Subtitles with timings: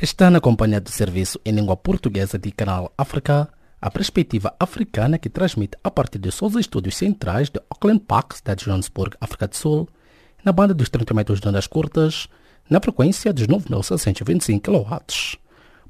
[0.00, 3.48] Está na companhia do serviço em língua portuguesa de Canal África,
[3.82, 8.60] a perspectiva africana que transmite a partir de seus estúdios centrais de Auckland Park, cidade
[8.60, 9.88] de Johannesburg, África do Sul,
[10.44, 12.28] na banda dos 30 metros de ondas curtas,
[12.70, 15.02] na frequência dos 9.625 kW.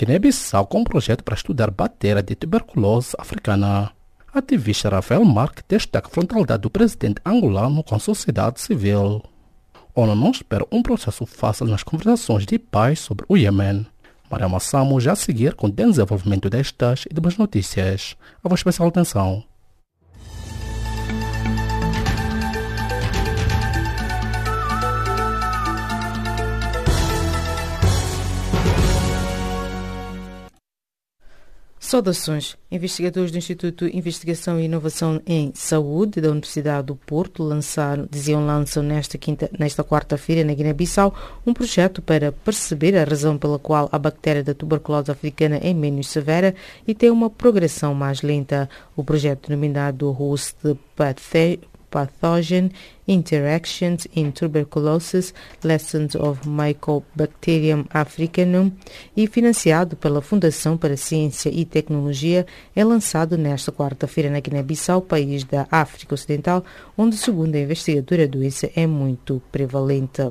[0.00, 3.92] Guiné-Bissau com um projeto para estudar bateria de tuberculose africana.
[4.32, 9.22] Ativista Rafael Marque destaca a frontalidade do presidente angolano com a sociedade civil.
[9.94, 13.86] ONU não espera um processo fácil nas conversações de paz sobre o Iêmen.
[14.30, 18.16] Maria Massamo já a seguir com o desenvolvimento destas e demais notícias.
[18.42, 19.44] A vossa especial atenção.
[31.90, 32.56] Saudações.
[32.70, 38.46] Investigadores do Instituto de Investigação e Inovação em Saúde da Universidade do Porto lançaram, diziam
[38.46, 41.12] lançam nesta, quinta, nesta quarta-feira na Guiné-Bissau
[41.44, 46.06] um projeto para perceber a razão pela qual a bactéria da tuberculose africana é menos
[46.06, 46.54] severa
[46.86, 48.70] e tem uma progressão mais lenta.
[48.94, 50.58] O projeto denominado Host
[51.90, 52.70] pathogen
[53.06, 58.70] interactions in tuberculosis, lessons of Mycobacterium africanum
[59.16, 65.44] e financiado pela Fundação para Ciência e Tecnologia, é lançado nesta quarta-feira na Guiné-Bissau, país
[65.44, 66.64] da África Ocidental,
[66.96, 70.22] onde, segundo a investigadora, a doença é muito prevalente.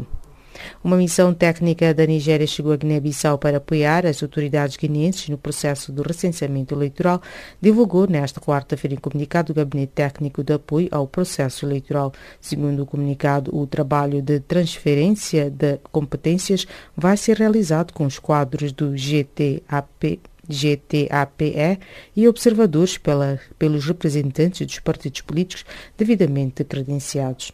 [0.83, 5.91] Uma missão técnica da Nigéria chegou a Guiné-Bissau para apoiar as autoridades guineenses no processo
[5.91, 7.21] do recenseamento eleitoral,
[7.61, 12.13] divulgou nesta quarta-feira em comunicado o Gabinete Técnico de Apoio ao Processo Eleitoral.
[12.39, 16.65] Segundo o comunicado, o trabalho de transferência de competências
[16.95, 21.79] vai ser realizado com os quadros do GTAP GTAPE
[22.15, 25.63] e observadores pela, pelos representantes dos partidos políticos
[25.95, 27.53] devidamente credenciados.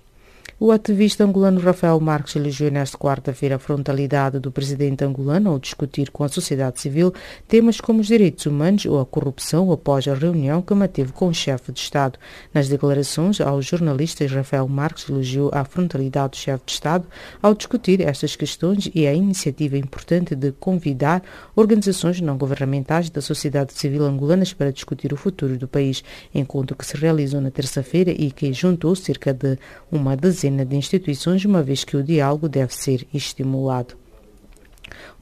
[0.58, 6.10] O ativista angolano Rafael Marques elogiou nesta quarta-feira a frontalidade do presidente angolano ao discutir
[6.12, 7.14] com a sociedade civil
[7.46, 11.34] temas como os direitos humanos ou a corrupção após a reunião que manteve com o
[11.34, 12.18] chefe de Estado.
[12.54, 17.06] Nas declarações aos jornalistas, Rafael Marques elogiou a frontalidade do chefe de Estado
[17.42, 21.22] ao discutir estas questões e a iniciativa importante de convidar
[21.54, 26.02] organizações não governamentais da sociedade civil angolanas para discutir o futuro do país,
[26.34, 29.60] encontro que se realizou na terça-feira e que juntou cerca de
[29.92, 33.96] uma dezena dezena de instituições, uma vez que o diálogo deve ser estimulado.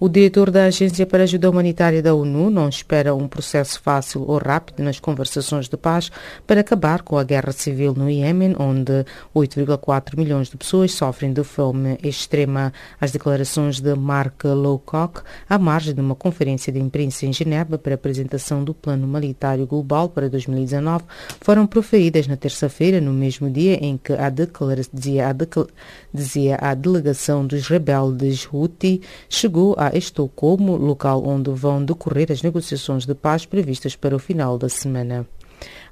[0.04, 4.26] O diretor da Agência para a Ajuda Humanitária da ONU não espera um processo fácil
[4.28, 6.12] ou rápido nas conversações de paz
[6.46, 11.42] para acabar com a guerra civil no Iêmen, onde 8,4 milhões de pessoas sofrem de
[11.46, 12.74] fome extrema.
[13.00, 17.96] As declarações de Mark Lowcock, à margem de uma conferência de imprensa em Genebra para
[17.96, 21.06] apresentação do Plano Humanitário Global para 2019,
[21.40, 25.36] foram proferidas na terça-feira, no mesmo dia em que a dizia, a
[26.14, 33.06] dizia a delegação dos rebeldes Houthi chegou a Estocolmo, local onde vão decorrer as negociações
[33.06, 35.26] de paz previstas para o final da semana.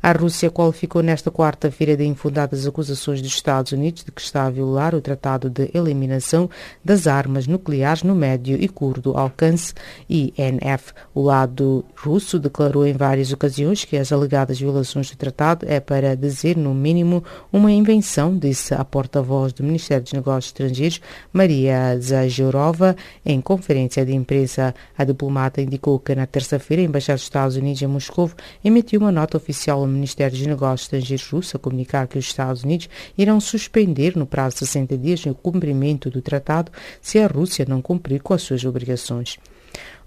[0.03, 4.49] A Rússia qualificou nesta quarta-feira de infundadas acusações dos Estados Unidos de que está a
[4.49, 6.49] violar o Tratado de Eliminação
[6.83, 9.75] das Armas Nucleares no Médio e Curto Alcance,
[10.09, 10.91] INF.
[11.13, 16.15] O lado russo declarou em várias ocasiões que as alegadas violações do tratado é para
[16.15, 17.23] dizer, no mínimo,
[17.53, 20.99] uma invenção, disse a porta-voz do Ministério dos Negócios Estrangeiros,
[21.31, 24.73] Maria Zajorova, em conferência de imprensa.
[24.97, 28.31] A diplomata indicou que na terça-feira a Embaixada dos Estados Unidos em Moscou
[28.65, 32.89] emitiu uma nota oficial Ministério dos Negócios Estrangeiros russo a comunicar que os Estados Unidos
[33.17, 36.71] irão suspender no prazo de 60 dias o cumprimento do tratado
[37.01, 39.37] se a Rússia não cumprir com as suas obrigações.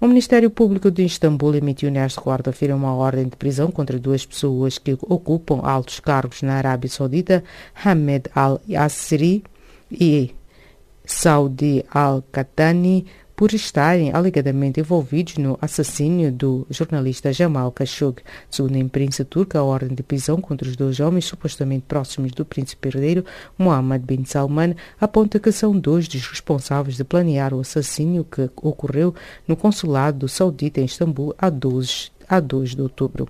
[0.00, 4.76] O Ministério Público de Istambul emitiu nesta quarta-feira uma ordem de prisão contra duas pessoas
[4.76, 7.42] que ocupam altos cargos na Arábia Saudita,
[7.82, 9.42] Hamed al-Assiri
[9.90, 10.34] e
[11.06, 13.06] Saudi al-Qatani,
[13.36, 18.22] por estarem alegadamente envolvidos no assassínio do jornalista Jamal Khashoggi.
[18.50, 22.44] Segundo a imprensa turca, a ordem de prisão contra os dois homens supostamente próximos do
[22.44, 23.24] príncipe herdeiro,
[23.58, 29.14] Mohammed bin Salman, aponta que são dois dos responsáveis de planear o assassínio que ocorreu
[29.48, 33.28] no consulado saudita em Istambul a 12 a 2 de outubro.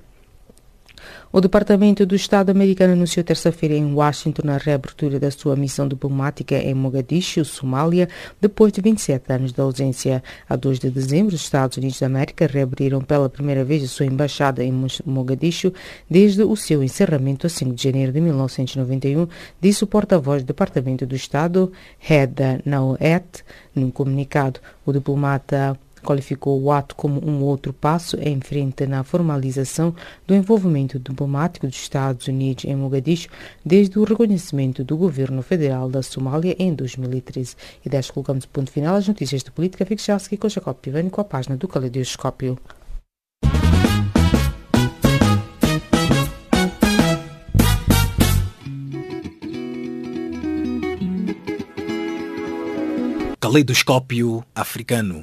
[1.32, 6.54] O Departamento do Estado americano anunciou terça-feira em Washington a reabertura da sua missão diplomática
[6.54, 8.08] em Mogadishu, Somália,
[8.40, 10.22] depois de 27 anos de ausência.
[10.48, 14.06] A 2 de dezembro, os Estados Unidos da América reabriram pela primeira vez a sua
[14.06, 14.72] embaixada em
[15.04, 15.72] Mogadishu
[16.08, 19.26] desde o seu encerramento a 5 de janeiro de 1991,
[19.60, 21.72] disse o porta-voz do Departamento do Estado,
[22.08, 24.60] Heda Nauet, num comunicado.
[24.86, 29.94] O diplomata qualificou o ato como um outro passo em frente na formalização
[30.26, 33.28] do envolvimento diplomático dos Estados Unidos em Mogadishu
[33.64, 37.56] desde o reconhecimento do governo federal da Somália em 2013.
[37.84, 39.86] E desta colocamos ponto final às notícias de política.
[39.86, 42.58] Fique já a com Jacob Pivani com a página do Caleidoscópio.
[53.44, 55.22] Caleidoscópio africano.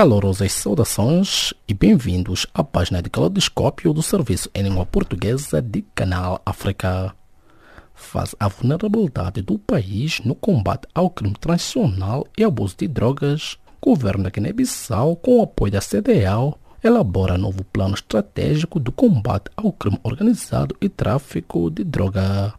[0.00, 6.40] Calorosas saudações e bem-vindos à página de Caleidoscópio do Serviço em Língua Portuguesa de Canal
[6.46, 7.14] África.
[7.94, 13.90] Faz a vulnerabilidade do país no combate ao crime transnacional e abuso de drogas, o
[13.90, 19.70] governo da Guiné-Bissau, com o apoio da CDAO, elabora novo plano estratégico do combate ao
[19.70, 22.54] crime organizado e tráfico de droga.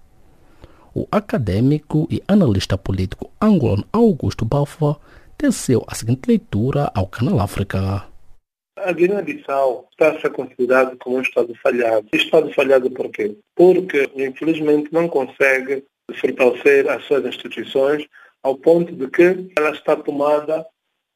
[0.94, 4.96] O acadêmico e analista político angolano Augusto Balfa
[5.42, 8.06] teceu a seguinte leitura ao Canal África.
[8.78, 12.08] A Guiné-Bissau está a ser considerada como um Estado falhado.
[12.14, 13.36] Estado falhado por quê?
[13.56, 15.84] Porque, infelizmente, não consegue
[16.14, 18.06] fortalecer as suas instituições
[18.44, 20.64] ao ponto de que ela está tomada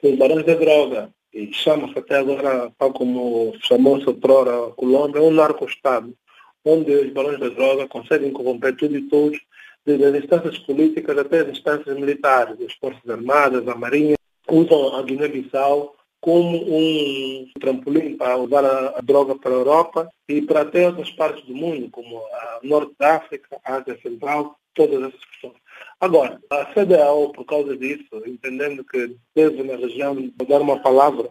[0.01, 1.09] por barões da droga.
[1.31, 6.15] E chama-se até agora, tal como chamou-se outrora a Colômbia, um narco-estado,
[6.65, 9.39] onde os barões da droga conseguem corromper tudo e todos
[9.85, 14.15] desde as instâncias políticas até as instâncias militares, as Forças Armadas, a Marinha,
[14.49, 20.61] usam a Guiné-Bissau como um trampolim para levar a, droga para a Europa e para
[20.61, 25.23] até outras partes do mundo, como a Norte da África, a Ásia Central, todas essas
[25.25, 25.53] questões.
[26.01, 30.15] Agora, a CDAO, por causa disso, entendendo que teve na região
[30.47, 31.29] dar uma palavra,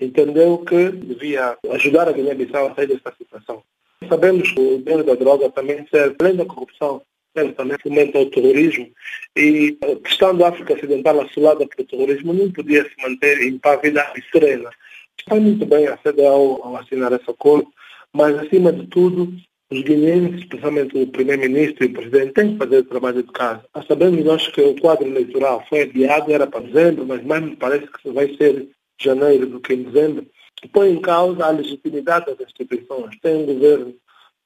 [0.00, 3.62] entendeu que devia ajudar a Guiné-Bissau a sair dessa situação.
[4.08, 7.00] Sabemos que o dinheiro da droga também serve, além da corrupção,
[7.32, 8.90] também fomenta o terrorismo
[9.36, 14.22] e a questão da África Ocidental assolada pelo terrorismo não podia se manter impávida e
[14.30, 14.70] serena.
[15.18, 17.68] Está muito bem a CDAO ao assinar esse acordo,
[18.12, 19.32] mas acima de tudo
[19.70, 23.64] os guineenses, especialmente o primeiro-ministro e o presidente, têm que fazer o trabalho de casa.
[23.88, 27.86] Sabemos nós que o quadro eleitoral foi adiado, era para dezembro, mas mais me parece
[27.86, 28.68] que vai ser
[29.00, 30.26] janeiro do que em dezembro.
[30.72, 33.18] Põe em causa a legitimidade das instituições.
[33.20, 33.94] Tem um governo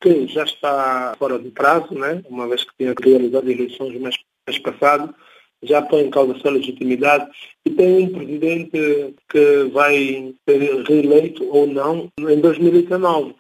[0.01, 2.23] que já está fora de prazo, né?
[2.29, 4.17] uma vez que tinha realizado eleições no mês,
[4.49, 5.15] mês passado,
[5.63, 7.31] já põe em causa a sua legitimidade
[7.65, 13.35] e tem um presidente que vai ser reeleito ou não em 2019.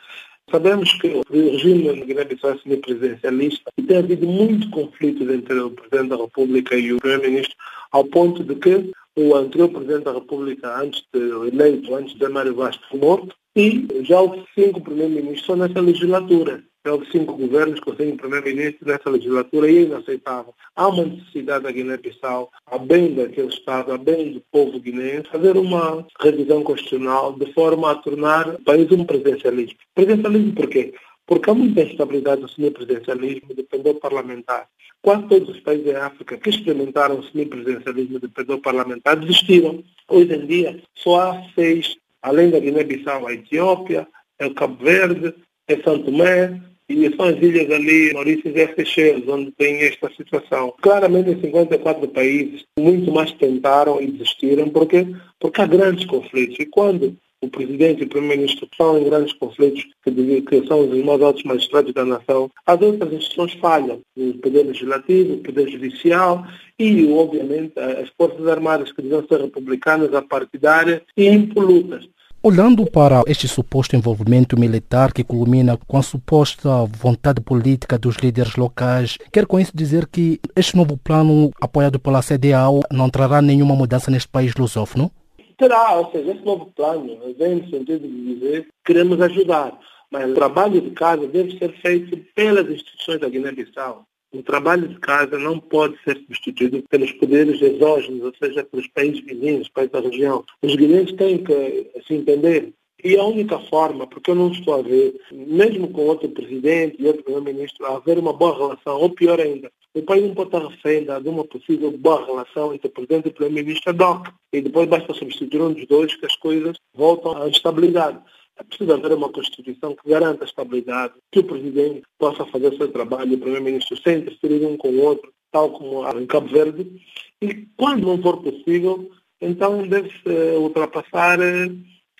[0.50, 5.70] Sabemos que o regime na Guiné-Bissau é semipresidencialista e tem havido muito conflito entre o
[5.70, 7.56] Presidente da República e o Primeiro-Ministro,
[7.90, 11.18] ao ponto de que o anterior Presidente da República, antes de
[11.48, 16.62] eleito, antes de Mário Vaz, foi morto, e já houve cinco primeiros-ministros só nessa legislatura.
[16.84, 20.54] Já houve cinco governos com cinco primeiros-ministros nessa legislatura e é inaceitável.
[20.76, 25.56] Há uma necessidade da Guiné-Bissau, a bem daquele Estado, a bem do povo guineense, fazer
[25.56, 29.78] uma revisão constitucional de forma a tornar o país um presidencialismo.
[29.94, 30.94] Presidencialismo por quê?
[31.26, 34.68] Porque há muita instabilidade no semipresidencialismo de pendor parlamentar.
[35.02, 39.82] Quase todos os países da África que experimentaram o semipresidencialismo de pendor parlamentar desistiram.
[40.08, 44.06] Hoje em dia, só há seis além da Guiné-Bissau, a Etiópia,
[44.38, 45.32] é o Cabo Verde,
[45.68, 50.74] é São Tomé, e são as ilhas ali, Maurício e Seychelles, onde tem esta situação.
[50.82, 55.06] Claramente, em 54 países, muito mais tentaram e desistiram, porque,
[55.40, 56.58] porque há grandes conflitos.
[56.58, 61.04] E quando o presidente e o primeiro-ministro estão em grandes conflitos, que, que são os
[61.04, 64.00] mais altos magistrados da nação, as outras instituições falham.
[64.16, 66.44] O poder legislativo, o poder judicial
[66.78, 72.08] e, obviamente, as forças armadas que devem ser republicanas, partidárias e impolutas.
[72.48, 78.54] Olhando para este suposto envolvimento militar que culmina com a suposta vontade política dos líderes
[78.54, 83.74] locais, quer com isso dizer que este novo plano apoiado pela CDAO não trará nenhuma
[83.74, 85.10] mudança neste país lusófono?
[85.58, 89.76] Terá, ou seja, esse novo plano vem no sentido de dizer que queremos ajudar,
[90.08, 94.04] mas o trabalho de casa deve ser feito pelas instituições da Guiné-Bissau.
[94.32, 99.20] O trabalho de casa não pode ser substituído pelos poderes exógenos, ou seja, pelos países
[99.20, 100.44] vizinhos, países da região.
[100.62, 102.72] Os guineenses têm que se entender
[103.04, 107.06] E a única forma, porque eu não estou a ver, mesmo com outro presidente e
[107.06, 111.04] outro primeiro-ministro, haver uma boa relação, ou pior ainda, o país não pode estar refém
[111.04, 114.28] de uma possível boa relação entre o presidente e o primeiro-ministro DOC.
[114.52, 118.18] E depois basta substituir um dos dois que as coisas voltam à estabilidade.
[118.58, 122.76] É preciso haver uma Constituição que garanta a estabilidade, que o Presidente possa fazer o
[122.76, 127.00] seu trabalho o Primeiro-Ministro sem interferir um com o outro, tal como em Cabo Verde.
[127.42, 129.10] E quando não for possível,
[129.40, 131.70] então deve-se ultrapassar eh,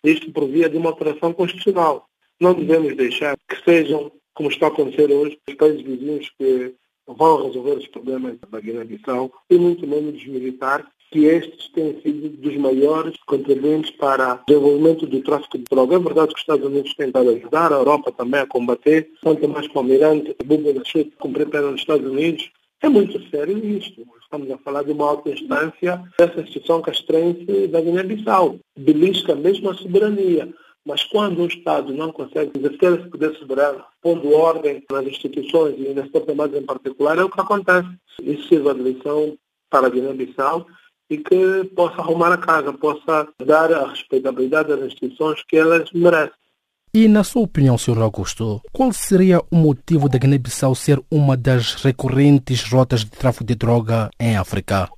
[0.04, 2.06] isto por via de uma alteração constitucional.
[2.38, 6.74] Não devemos deixar que sejam, como está a acontecer hoje, os países vizinhos que
[7.06, 12.28] vão resolver os problemas da Guiné-Bissau e muito menos os militares que estes têm sido
[12.28, 15.96] dos maiores contribuintes para o desenvolvimento do tráfico de droga.
[15.96, 19.10] É verdade que os Estados Unidos têm estado a ajudar, a Europa também a combater,
[19.22, 22.50] tanto mais com o Almirante, Bubo Nachut, cumprir pena nos Estados Unidos.
[22.82, 24.06] É muito sério isto.
[24.22, 28.58] Estamos a falar de uma alta instância dessa instituição castrense da Guiné-Bissau.
[28.76, 30.52] Belisca mesmo a soberania.
[30.84, 35.92] Mas quando um Estado não consegue exercer esse poder soberano, pondo ordem nas instituições e
[35.94, 37.88] nas Armadas em particular, é o que acontece.
[38.22, 39.36] Isso sirva de lição
[39.68, 40.66] para a Guiné-Bissau
[41.08, 46.32] e que possa arrumar a casa, possa dar a respeitabilidade das instituições que elas merecem.
[46.94, 48.00] E, na sua opinião, Sr.
[48.00, 53.54] Augusto, qual seria o motivo da Guiné-Bissau ser uma das recorrentes rotas de tráfico de
[53.54, 54.88] droga em África?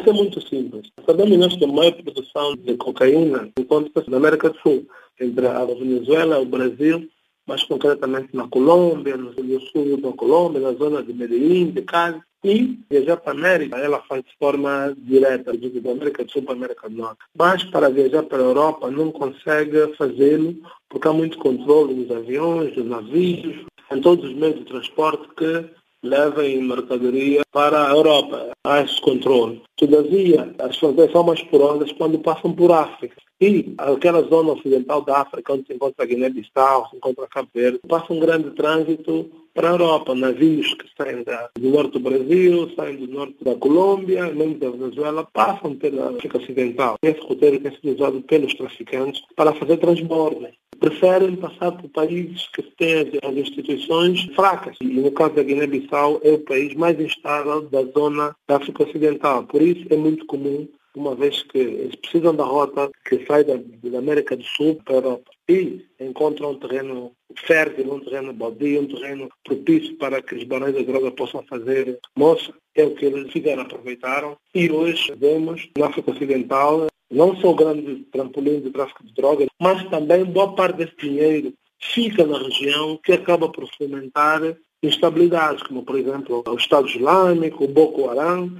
[0.00, 0.90] Isso é muito simples.
[1.04, 4.86] Sabemos nós que a maior produção de cocaína encontra-se na América do Sul,
[5.20, 7.06] entre a Venezuela, o Brasil,
[7.46, 9.32] mais concretamente na Colômbia, no
[9.70, 12.20] sul da Colômbia, na zona de Medellín, de Cali.
[12.44, 16.52] E viajar para a América, ela faz de forma direta, da América do Sul para
[16.52, 17.18] a América do Norte.
[17.36, 20.54] Mas para viajar para a Europa não consegue fazê-lo
[20.90, 25.64] porque há muito controle nos aviões, nos navios, em todos os meios de transporte que
[26.02, 28.50] levem mercadoria para a Europa.
[28.62, 29.62] Há esse controle.
[29.76, 33.16] Todavia, as fronteiras são mais porosas quando passam por África.
[33.46, 37.78] E aquela zona ocidental da África, onde se encontra a Guiné-Bissau, se encontra Cabo Verde,
[37.86, 42.72] passa um grande trânsito para a Europa, navios que saem da, do norte do Brasil,
[42.74, 46.96] saem do norte da Colômbia, mesmo da Venezuela, passam pela África Ocidental.
[47.02, 50.48] Esse roteiro tem sido usado pelos traficantes para fazer transbordo.
[50.80, 54.74] Preferem passar por países que têm as instituições fracas.
[54.80, 59.44] E no caso da Guiné-Bissau, é o país mais instável da zona da África Ocidental.
[59.44, 63.54] Por isso é muito comum uma vez que eles precisam da rota que sai da,
[63.56, 68.82] da América do Sul para a Europa e encontram um terreno fértil, um terreno baldio,
[68.82, 73.06] um terreno propício para que os barões da droga possam fazer moça, é o que
[73.06, 74.36] eles fizeram, aproveitaram.
[74.54, 79.48] E hoje vemos na África Ocidental não só o grande trampolim do tráfico de drogas,
[79.60, 84.40] mas também boa parte desse dinheiro fica na região que acaba por fomentar
[84.82, 88.50] instabilidades, como por exemplo o Estado Islâmico, o Boko Haram,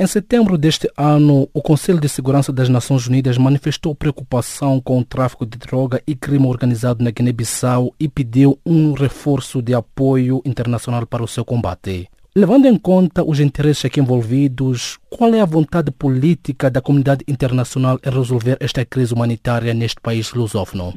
[0.00, 5.04] em setembro deste ano, o Conselho de Segurança das Nações Unidas manifestou preocupação com o
[5.04, 11.06] tráfico de droga e crime organizado na Guiné-Bissau e pediu um reforço de apoio internacional
[11.06, 12.08] para o seu combate.
[12.34, 18.00] Levando em conta os interesses aqui envolvidos, qual é a vontade política da comunidade internacional
[18.02, 20.94] em resolver esta crise humanitária neste país lusófono?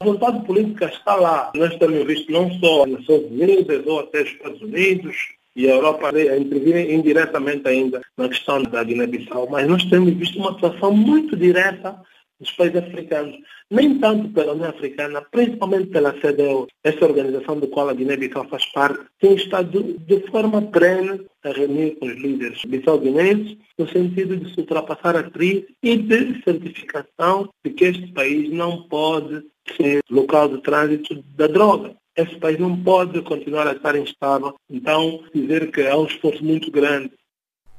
[0.00, 1.52] A vontade política está lá.
[1.54, 5.14] Nós temos visto não só nas Nações Unidas ou até os Estados Unidos,
[5.54, 10.38] e a Europa a intervir indiretamente ainda na questão da Guiné-Bissau, mas nós temos visto
[10.38, 12.00] uma atuação muito direta
[12.42, 13.36] dos países africanos,
[13.70, 18.66] nem tanto pela União Africana, principalmente pela CDU, essa organização da qual a Guiné-Bissau faz
[18.66, 24.52] parte, tem estado de forma plena a reunir com os líderes bissau-guinenses no sentido de
[24.52, 29.44] se ultrapassar a crise e de certificação de que este país não pode
[29.76, 34.54] ser local de trânsito da droga esse país não pode continuar a estar instável.
[34.68, 37.12] Então, dizer que há um esforço muito grande.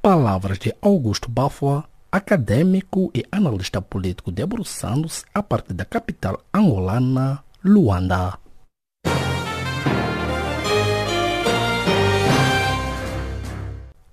[0.02, 8.38] Palavras de Augusto Bafua, acadêmico e analista político debruçando-se a partir da capital angolana, Luanda.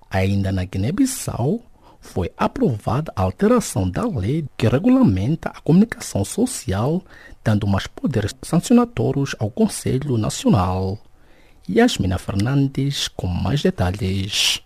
[0.10, 1.62] Ainda na Guiné-Bissau,
[2.02, 7.02] foi aprovada a alteração da lei que regulamenta a comunicação social,
[7.44, 10.98] dando mais poderes sancionatórios ao Conselho Nacional.
[11.70, 14.62] Yasmina Fernandes com mais detalhes.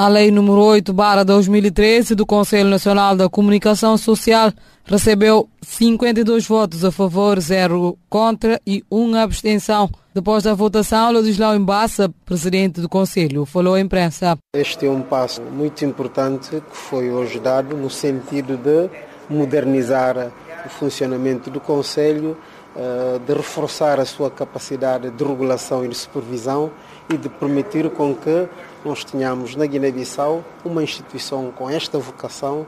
[0.00, 0.94] A Lei número 8
[1.26, 4.52] 2013 do Conselho Nacional da Comunicação Social
[4.84, 9.90] recebeu 52 votos a favor, 0 contra e 1 abstenção.
[10.14, 14.38] Depois da votação, Ladislau Embassa, presidente do Conselho, falou à imprensa.
[14.54, 18.88] Este é um passo muito importante que foi hoje dado no sentido de
[19.28, 20.30] modernizar
[20.64, 22.36] o funcionamento do Conselho,
[22.76, 26.70] eh, de reforçar a sua capacidade de regulação e de supervisão
[27.12, 28.48] e de permitir com que
[28.84, 32.66] nós tenhamos na Guiné-Bissau uma instituição com esta vocação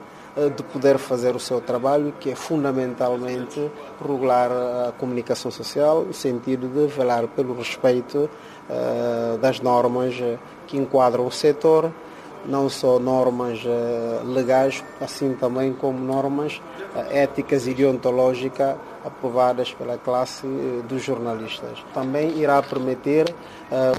[0.57, 4.50] de poder fazer o seu trabalho, que é fundamentalmente regular
[4.88, 8.31] a comunicação social, no sentido de velar pelo respeito
[9.40, 10.14] das normas
[10.67, 11.93] que enquadram o setor,
[12.47, 13.61] não só normas
[14.25, 16.62] legais, assim também como normas
[17.11, 20.47] éticas e deontológicas aprovadas pela classe
[20.88, 21.78] dos jornalistas.
[21.94, 23.35] Também irá permitir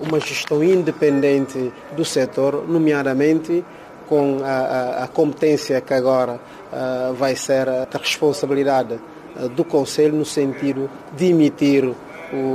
[0.05, 3.63] uma gestão independente do setor, nomeadamente
[4.07, 9.00] com a, a, a competência que agora uh, vai ser a responsabilidade
[9.55, 11.93] do Conselho no sentido de emitir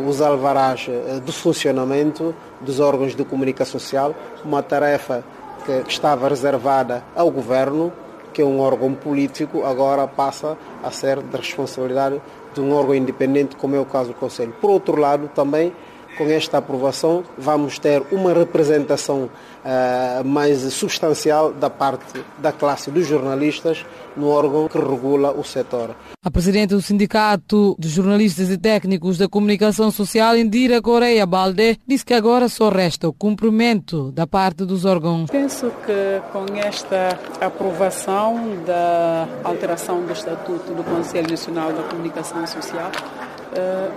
[0.09, 0.89] os alvarás
[1.25, 4.15] de funcionamento dos órgãos de comunicação social,
[4.45, 5.23] uma tarefa
[5.65, 7.93] que estava reservada ao Governo,
[8.37, 12.21] que é um órgão político, agora passa a ser de responsabilidade
[12.53, 14.53] de um órgão independente, como é o caso do Conselho.
[14.61, 15.73] Por outro lado, também
[16.17, 19.29] com esta aprovação, vamos ter uma representação
[19.65, 23.85] uh, mais substancial da parte da classe dos jornalistas
[24.17, 25.95] no órgão que regula o setor.
[26.25, 32.05] A presidente do Sindicato de Jornalistas e Técnicos da Comunicação Social, Indira Correia Balde, disse
[32.05, 35.31] que agora só resta o cumprimento da parte dos órgãos.
[35.31, 42.91] Penso que com esta aprovação da alteração do Estatuto do Conselho Nacional da Comunicação Social,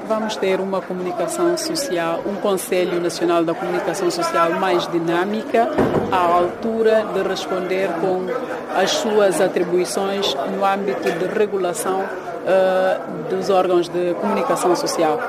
[0.08, 5.70] vamos ter uma comunicação social, um Conselho Nacional da Comunicação Social mais dinâmica,
[6.12, 8.26] à altura de responder com
[8.76, 15.20] as suas atribuições no âmbito de regulação uh, dos órgãos de comunicação social.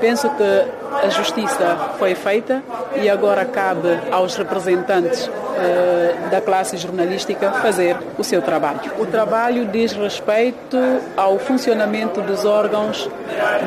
[0.00, 0.64] Penso que
[1.04, 2.62] a justiça foi feita
[2.96, 8.80] e agora cabe aos representantes uh, da classe jornalística fazer o seu trabalho.
[8.98, 10.76] O trabalho diz respeito
[11.16, 13.08] ao funcionamento dos órgãos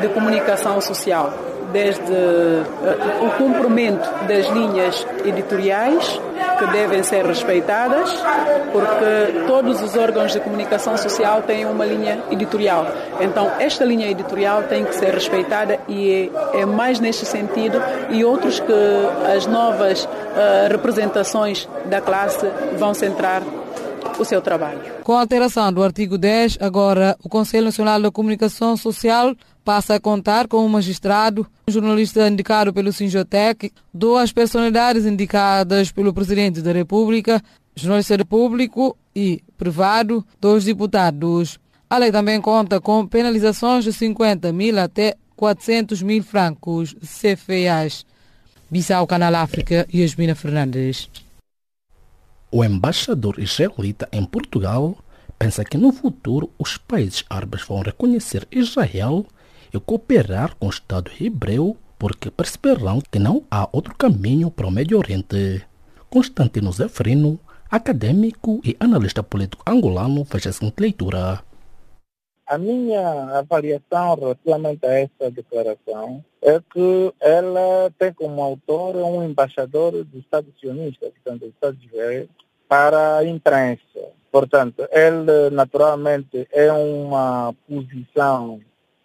[0.00, 1.32] de comunicação social,
[1.72, 6.20] desde uh, o cumprimento das linhas editoriais
[6.60, 8.10] que devem ser respeitadas,
[8.70, 12.86] porque todos os órgãos de comunicação social têm uma linha editorial.
[13.18, 18.22] Então, esta linha editorial tem que ser respeitada e é, é mais neste sentido e
[18.24, 18.72] outros que
[19.34, 20.08] as novas uh,
[20.70, 22.46] representações da classe
[22.78, 23.42] vão centrar
[24.18, 24.80] o seu trabalho.
[25.02, 29.34] Com a alteração do artigo 10, agora o Conselho Nacional da Comunicação Social
[29.70, 36.12] passa a contar com um magistrado, um jornalista indicado pelo Sinjotec, duas personalidades indicadas pelo
[36.12, 37.40] Presidente da República,
[37.76, 41.60] jornalista público e privado, dois deputados.
[41.88, 48.04] A lei também conta com penalizações de 50 mil até 400 mil francos CFAs.
[48.68, 51.08] Bissau, Canal África, Yasmina Fernandes.
[52.50, 54.98] O embaixador israelita em Portugal
[55.38, 59.24] pensa que no futuro os países árabes vão reconhecer Israel
[59.72, 64.70] e cooperar com o Estado hebreu porque perceberão que não há outro caminho para o
[64.70, 65.64] Médio Oriente.
[66.08, 67.38] Constantino Zefrino,
[67.70, 71.44] acadêmico e analista político angolano, fez a seguinte leitura.
[72.46, 79.92] A minha avaliação relativamente a essa declaração é que ela tem como autor um embaixador
[80.02, 82.28] do Estado sionista, portanto, do Estado de Israel,
[82.66, 84.00] para a imprensa.
[84.32, 88.60] Portanto, ele naturalmente é uma posição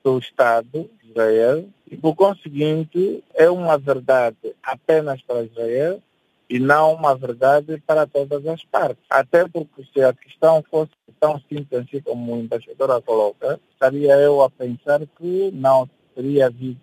[0.05, 5.99] do Estado Israel e, por conseguinte, é uma verdade apenas para Israel
[6.47, 9.03] e não uma verdade para todas as partes.
[9.09, 14.49] Até porque se a questão fosse tão simples assim como a coloca, estaria eu a
[14.49, 16.79] pensar que não teria havido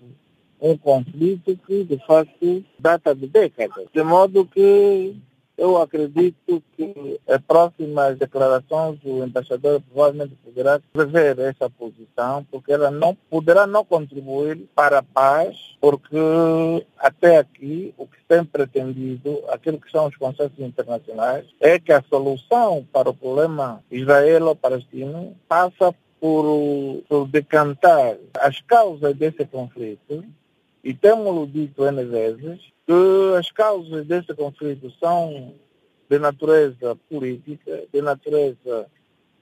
[0.60, 3.86] um conflito que, de facto, data de décadas.
[3.94, 5.14] De modo que
[5.56, 12.90] eu acredito que as próximas declarações o embaixador provavelmente poderá rever essa posição, porque ela
[12.90, 16.16] não poderá não contribuir para a paz, porque
[16.98, 22.02] até aqui o que tem pretendido, aquilo que são os conceitos internacionais, é que a
[22.02, 30.24] solução para o problema israelo-palestino passa por, por decantar as causas desse conflito.
[30.84, 35.54] E temos dito N vezes que as causas desse conflito são
[36.08, 38.86] de natureza política, de natureza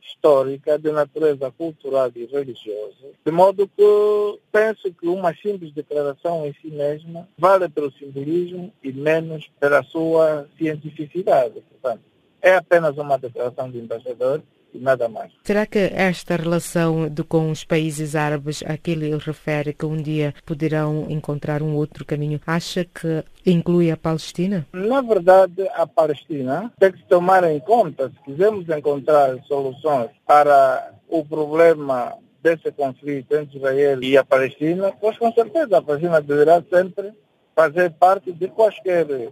[0.02, 6.54] histórica, de natureza cultural e religiosa, de modo que penso que uma simples declaração em
[6.54, 11.60] si mesma vale pelo simbolismo e menos pela sua cientificidade.
[11.60, 12.02] Portanto,
[12.42, 14.42] é apenas uma declaração de embaixador
[14.78, 15.32] nada mais.
[15.42, 19.96] Será que esta relação de, com os países árabes a que ele refere que um
[19.96, 24.66] dia poderão encontrar um outro caminho, acha que inclui a Palestina?
[24.72, 30.92] Na verdade, a Palestina tem que se tomar em conta, se quisermos encontrar soluções para
[31.08, 36.62] o problema desse conflito entre Israel e a Palestina, pois com certeza a Palestina deverá
[36.62, 37.12] sempre
[37.54, 39.30] fazer parte de quaisquer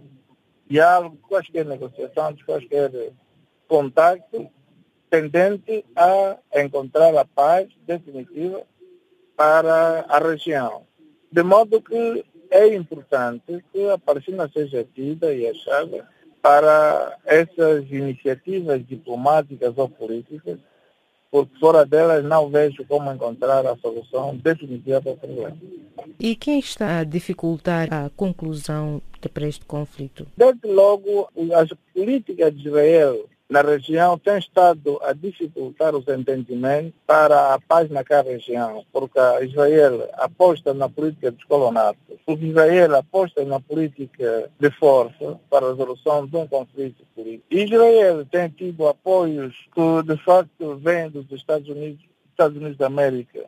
[0.69, 2.91] diálogo, quaisquer negociação, de quaisquer
[3.67, 4.49] contacto
[5.09, 8.61] tendente a encontrar a paz definitiva
[9.35, 10.83] para a região.
[11.31, 16.07] De modo que é importante que a Palestina seja tida e achada
[16.41, 20.57] para essas iniciativas diplomáticas ou políticas,
[21.29, 25.57] porque fora delas não vejo como encontrar a solução definitiva para o problema.
[26.19, 29.01] E quem está a dificultar a conclusão
[29.33, 30.25] para este conflito?
[30.35, 37.55] Desde logo, as políticas de Israel na região tem estado a dificultar os entendimentos para
[37.55, 43.59] a paz naquela região, porque Israel aposta na política de escolonato, porque Israel aposta na
[43.59, 47.43] política de força para a resolução de um conflito político.
[47.49, 53.45] Israel tem tido apoios que, de facto, vêm dos Estados Unidos, Estados Unidos da América,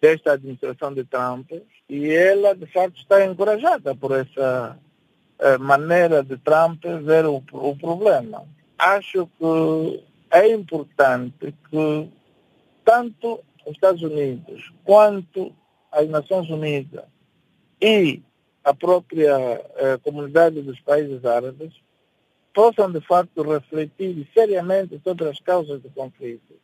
[0.00, 1.52] desta administração de Trump,
[1.90, 4.78] e ela, de facto, está encorajada por essa
[5.38, 8.44] eh, maneira de Trump ver o, o problema
[8.82, 12.08] acho que é importante que
[12.84, 15.54] tanto os Estados Unidos quanto
[15.92, 17.04] as Nações Unidas
[17.80, 18.20] e
[18.64, 21.72] a própria eh, comunidade dos países árabes
[22.52, 26.54] possam de facto refletir seriamente sobre as causas do conflito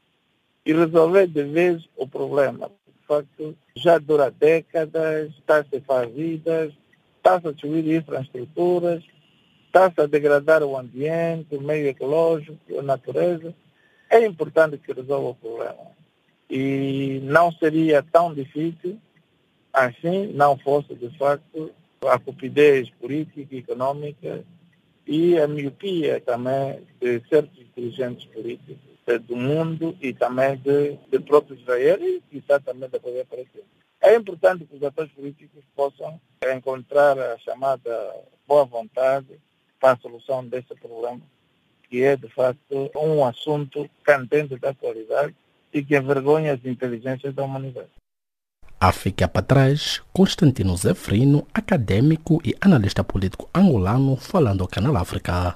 [0.66, 2.68] e resolver de vez o problema.
[2.68, 6.72] De facto, já dura décadas, está-se a vidas,
[7.16, 9.04] está-se a destruir infraestruturas,
[9.68, 13.54] está-se a degradar o ambiente, o meio ecológico, a natureza.
[14.11, 15.98] É importante que resolva o problema.
[16.50, 18.98] E não seria tão difícil
[19.72, 21.70] assim, não fosse, de facto,
[22.02, 24.42] a cupidez política e econômica
[25.07, 28.76] e a miopia também de certos dirigentes políticos
[29.26, 33.64] do mundo e também de, de próprio Israel e quizá também da própria Palestina.
[34.00, 36.20] É importante que os atores políticos possam
[36.54, 37.90] encontrar a chamada
[38.46, 39.28] boa vontade
[39.80, 41.20] para a solução desse problema,
[41.88, 45.34] que é, de facto, um assunto candente da atualidade
[45.72, 47.88] e que envergonha as inteligências da humanidade.
[48.80, 55.54] África para trás, Constantino Zefrino, acadêmico e analista político angolano, falando ao Canal África.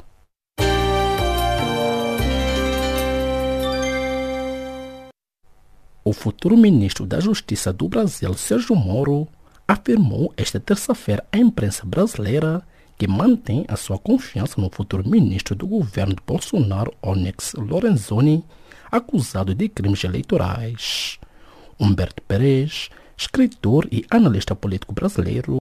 [6.04, 9.28] O futuro ministro da Justiça do Brasil, Sérgio Moro,
[9.68, 12.61] afirmou esta terça-feira à imprensa brasileira
[12.98, 18.44] que mantém a sua confiança no futuro ministro do governo de Bolsonaro, Onyx Lorenzoni,
[18.90, 21.18] acusado de crimes eleitorais.
[21.81, 25.59] Humberto Perez, escritor e analista político brasileiro.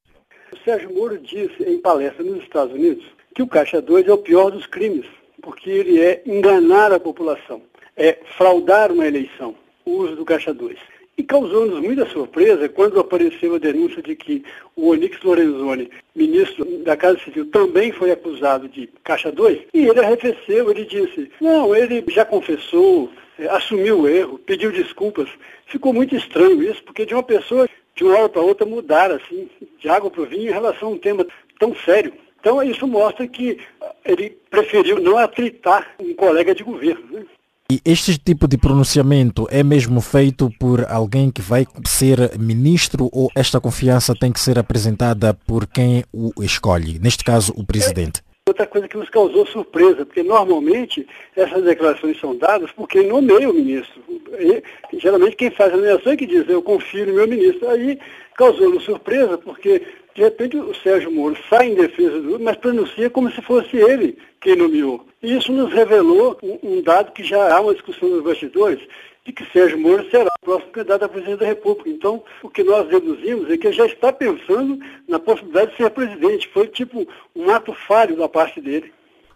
[0.63, 4.51] Sérgio Moro disse em palestra nos Estados Unidos que o Caixa 2 é o pior
[4.51, 5.05] dos crimes,
[5.41, 7.61] porque ele é enganar a população,
[7.95, 10.77] é fraudar uma eleição, o uso do Caixa 2.
[11.21, 14.43] E causou-nos muita surpresa quando apareceu a denúncia de que
[14.75, 19.99] o Onix Lorenzoni, ministro da Casa Civil, também foi acusado de Caixa 2, e ele
[19.99, 25.29] arrefeceu, ele disse, não, ele já confessou, é, assumiu o erro, pediu desculpas.
[25.67, 29.47] Ficou muito estranho isso, porque de uma pessoa, de uma hora para outra, mudar assim,
[29.77, 31.23] de água para o vinho em relação a um tema
[31.59, 32.13] tão sério.
[32.39, 33.59] Então isso mostra que
[34.03, 37.05] ele preferiu não atritar um colega de governo.
[37.11, 37.25] Né?
[37.71, 43.29] E este tipo de pronunciamento é mesmo feito por alguém que vai ser ministro ou
[43.33, 48.21] esta confiança tem que ser apresentada por quem o escolhe, neste caso o presidente?
[48.45, 53.49] Outra coisa que nos causou surpresa, porque normalmente essas declarações são dadas por quem nomeia
[53.49, 54.03] o ministro.
[54.37, 54.61] E,
[54.99, 57.69] geralmente quem faz a nomeação é que diz, eu confio no meu ministro.
[57.69, 57.97] Aí
[58.35, 59.81] causou-nos surpresa, porque
[60.15, 64.17] de repente o Sérgio Moro sai em defesa do mas pronuncia como se fosse ele
[64.39, 65.05] quem nomeou.
[65.21, 68.79] E isso nos revelou um, um dado que já há uma discussão nos bastidores,
[69.25, 71.89] de que Sérgio Moro será o próximo candidato a presidente da República.
[71.89, 75.89] Então, o que nós deduzimos é que ele já está pensando na possibilidade de ser
[75.91, 76.49] presidente.
[76.51, 78.91] Foi tipo um ato falho da parte dele.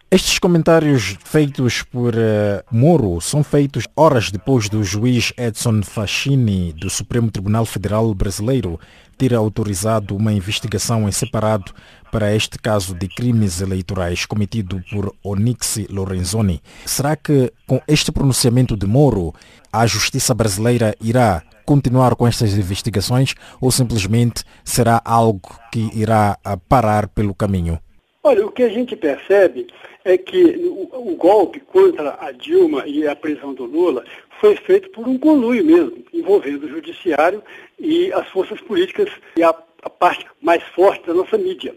[0.08, 6.88] Estes comentários feitos por uh, Moro são feitos horas depois do juiz Edson Fascini, do
[6.88, 8.78] Supremo Tribunal Federal Brasileiro,
[9.16, 11.72] ter autorizado uma investigação em separado
[12.10, 16.60] para este caso de crimes eleitorais cometido por Onix Lorenzoni.
[16.84, 19.34] Será que com este pronunciamento de Moro
[19.72, 27.08] a justiça brasileira irá continuar com estas investigações ou simplesmente será algo que irá parar
[27.08, 27.78] pelo caminho?
[28.22, 29.66] Olha, o que a gente percebe
[30.04, 34.04] é que o, o, golpe contra a Dilma e a prisão do Lula
[34.40, 37.42] foi feito por um conluio mesmo, envolvendo o judiciário
[37.78, 41.74] e as forças políticas e a, a parte mais forte da nossa mídia.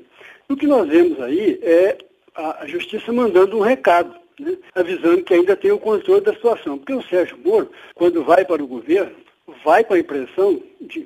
[0.48, 1.98] O que nós vemos aí é
[2.36, 6.78] a, a justiça mandando um recado, né, avisando que ainda tem o controle da situação.
[6.78, 9.16] Porque o Sérgio Moro, quando vai para o governo,
[9.64, 11.06] vai com a impressão de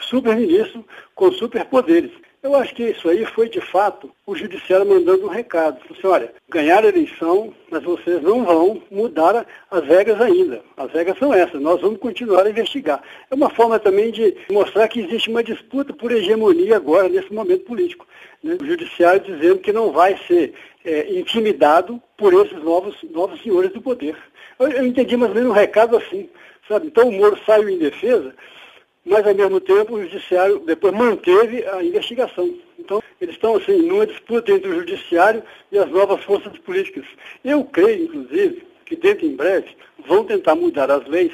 [0.00, 0.84] super-ministro
[1.14, 2.12] com superpoderes.
[2.40, 5.78] Eu acho que isso aí foi, de fato, o judiciário mandando um recado.
[5.90, 10.62] Assim, olha, ganhar a eleição, mas vocês não vão mudar as regras ainda.
[10.76, 13.02] As regras são essas, nós vamos continuar a investigar.
[13.28, 17.64] É uma forma também de mostrar que existe uma disputa por hegemonia agora, nesse momento
[17.64, 18.06] político.
[18.42, 18.56] Né?
[18.60, 23.82] O judiciário dizendo que não vai ser é, intimidado por esses novos, novos senhores do
[23.82, 24.16] poder.
[24.60, 26.28] Eu, eu entendi mais ou menos um recado assim.
[26.68, 26.86] Sabe?
[26.86, 28.34] Então o Moro saiu em defesa,
[29.04, 32.54] mas ao mesmo tempo o judiciário depois manteve a investigação.
[32.78, 37.04] Então, eles estão assim, numa disputa entre o judiciário e as novas forças políticas.
[37.44, 41.32] Eu creio, inclusive, que dentro em breve vão tentar mudar as leis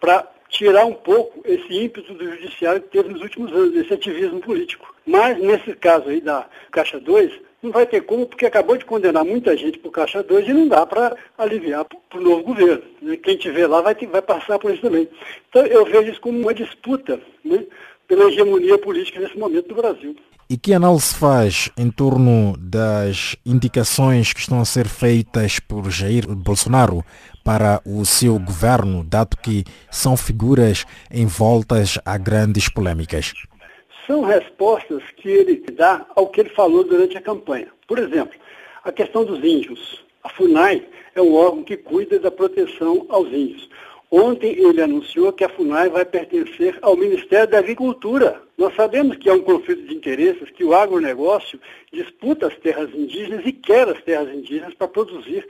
[0.00, 4.40] para tirar um pouco esse ímpeto do judiciário que teve nos últimos anos, esse ativismo
[4.40, 4.94] político.
[5.06, 9.24] Mas, nesse caso aí da Caixa 2, não vai ter como, porque acabou de condenar
[9.24, 12.82] muita gente por Caixa 2 e não dá para aliviar para o novo governo.
[13.00, 13.16] Né?
[13.16, 15.08] Quem tiver lá vai, ter, vai passar por isso também.
[15.48, 17.64] Então, eu vejo isso como uma disputa né,
[18.08, 20.16] pela hegemonia política nesse momento do Brasil.
[20.50, 26.26] E que análise faz em torno das indicações que estão a ser feitas por Jair
[26.28, 27.02] Bolsonaro
[27.44, 33.32] para o seu governo, dado que são figuras envoltas a grandes polêmicas?
[34.06, 37.68] São respostas que ele dá ao que ele falou durante a campanha.
[37.86, 38.38] Por exemplo,
[38.84, 40.04] a questão dos índios.
[40.24, 43.68] A FUNAI é um órgão que cuida da proteção aos índios.
[44.10, 48.42] Ontem ele anunciou que a FUNAI vai pertencer ao Ministério da Agricultura.
[48.58, 51.58] Nós sabemos que há um conflito de interesses, que o agronegócio
[51.92, 55.48] disputa as terras indígenas e quer as terras indígenas para produzir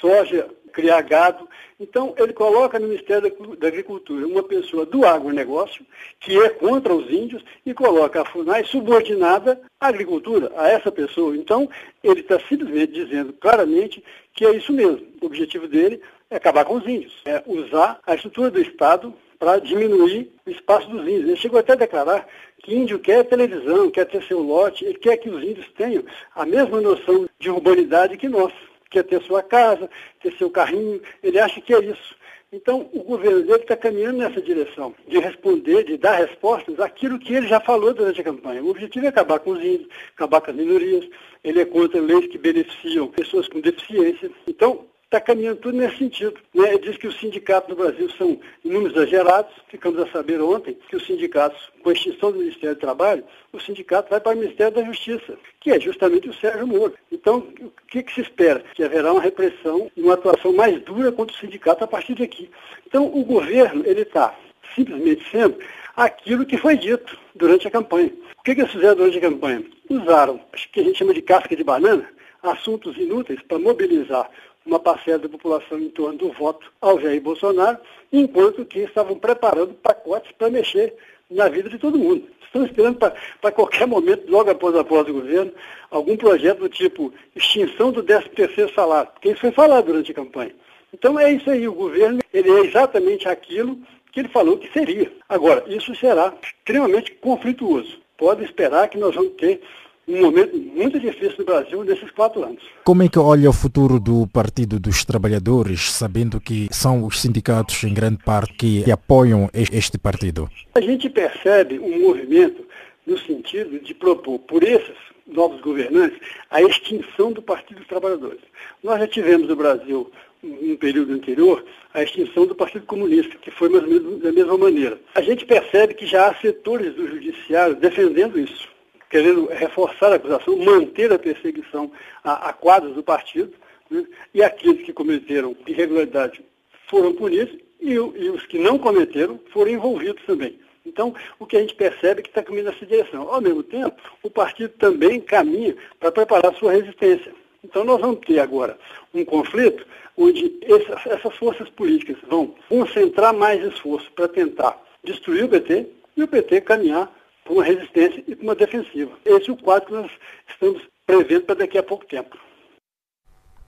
[0.00, 1.48] soja, criar gado.
[1.78, 5.84] Então, ele coloca no Ministério da Agricultura uma pessoa do agronegócio,
[6.20, 11.36] que é contra os índios, e coloca a FUNAI subordinada à agricultura, a essa pessoa.
[11.36, 11.68] Então,
[12.02, 14.02] ele está simplesmente dizendo claramente
[14.34, 15.06] que é isso mesmo.
[15.20, 19.58] O objetivo dele é acabar com os índios, é usar a estrutura do Estado para
[19.58, 21.24] diminuir o espaço dos índios.
[21.24, 22.28] Ele chegou até a declarar
[22.62, 26.04] que índio quer televisão, quer ter seu lote, ele quer que os índios tenham
[26.34, 28.52] a mesma noção de urbanidade que nós,
[28.92, 29.90] quer ter sua casa,
[30.22, 32.14] ter seu carrinho, ele acha que é isso.
[32.52, 37.32] Então, o governo dele está caminhando nessa direção, de responder, de dar respostas àquilo que
[37.32, 38.62] ele já falou durante a campanha.
[38.62, 41.08] O objetivo é acabar com os índios, acabar com as minorias,
[41.42, 44.30] ele é contra leis que beneficiam pessoas com deficiência.
[44.46, 46.34] Então, está caminhando tudo nesse sentido.
[46.54, 46.78] Né?
[46.78, 49.52] Diz que os sindicatos no Brasil são números exagerados.
[49.68, 53.22] Ficamos a saber ontem que os sindicatos, com a extinção do Ministério do Trabalho,
[53.52, 56.94] o sindicato vai para o Ministério da Justiça, que é justamente o Sérgio Moro.
[57.12, 58.64] Então, o que, que se espera?
[58.74, 62.50] Que haverá uma repressão e uma atuação mais dura contra o sindicato a partir daqui.
[62.86, 64.34] Então, o governo, ele está
[64.74, 65.58] simplesmente sendo
[65.94, 68.10] aquilo que foi dito durante a campanha.
[68.38, 69.62] O que, que eles fizeram durante a campanha?
[69.90, 72.08] Usaram, acho que a gente chama de casca de banana,
[72.42, 74.28] assuntos inúteis para mobilizar
[74.64, 77.78] uma parcela da população em torno do voto ao Jair Bolsonaro,
[78.12, 80.94] enquanto que estavam preparando pacotes para mexer
[81.30, 82.26] na vida de todo mundo.
[82.44, 85.52] Estão esperando para qualquer momento, logo após a posse do governo,
[85.90, 90.54] algum projeto do tipo extinção do 13º salário, porque isso foi falado durante a campanha.
[90.92, 93.78] Então é isso aí, o governo ele é exatamente aquilo
[94.12, 95.10] que ele falou que seria.
[95.26, 97.98] Agora, isso será extremamente conflituoso.
[98.18, 99.62] Pode esperar que nós vamos ter
[100.08, 102.62] um momento muito difícil no Brasil nesses quatro anos.
[102.84, 107.82] Como é que olha o futuro do Partido dos Trabalhadores, sabendo que são os sindicatos,
[107.84, 110.50] em grande parte, que apoiam este partido?
[110.74, 112.64] A gente percebe um movimento
[113.06, 116.18] no sentido de propor por esses novos governantes
[116.50, 118.40] a extinção do Partido dos Trabalhadores.
[118.82, 120.10] Nós já tivemos no Brasil,
[120.42, 124.58] no período anterior, a extinção do Partido Comunista, que foi mais ou menos da mesma
[124.58, 124.98] maneira.
[125.14, 128.71] A gente percebe que já há setores do judiciário defendendo isso
[129.12, 131.92] querendo reforçar a acusação, manter a perseguição
[132.24, 133.52] a, a quadros do partido,
[133.90, 134.06] né?
[134.32, 136.42] e aqueles que cometeram irregularidade
[136.88, 140.58] foram punidos e, e, os que não cometeram foram envolvidos também.
[140.86, 143.28] Então, o que a gente percebe é que está caminhando nessa direção.
[143.28, 147.34] Ao mesmo tempo, o partido também caminha para preparar sua resistência.
[147.62, 148.78] Então, nós vamos ter agora
[149.12, 155.48] um conflito onde essas, essas forças políticas vão concentrar mais esforço para tentar destruir o
[155.50, 157.12] PT e o PT caminhar
[157.52, 159.12] para uma resistência e para uma defensiva.
[159.24, 160.10] Esse é o quadro que nós
[160.48, 162.36] estamos prevendo para daqui a pouco tempo.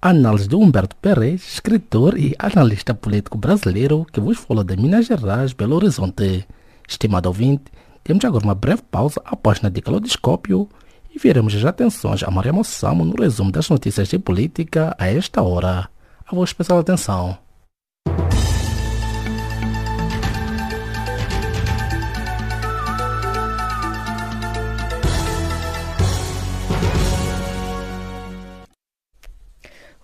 [0.01, 5.53] Análise de Humberto Pérez, escritor e analista político brasileiro que vos fala de Minas Gerais,
[5.53, 6.47] Belo Horizonte.
[6.87, 7.65] Estimado ouvinte,
[8.03, 9.91] temos agora uma breve pausa após na dica
[11.15, 15.43] e veremos as atenções a Maria Mossamo no resumo das notícias de política a esta
[15.43, 15.89] hora.
[16.27, 17.44] A vossa especial atenção.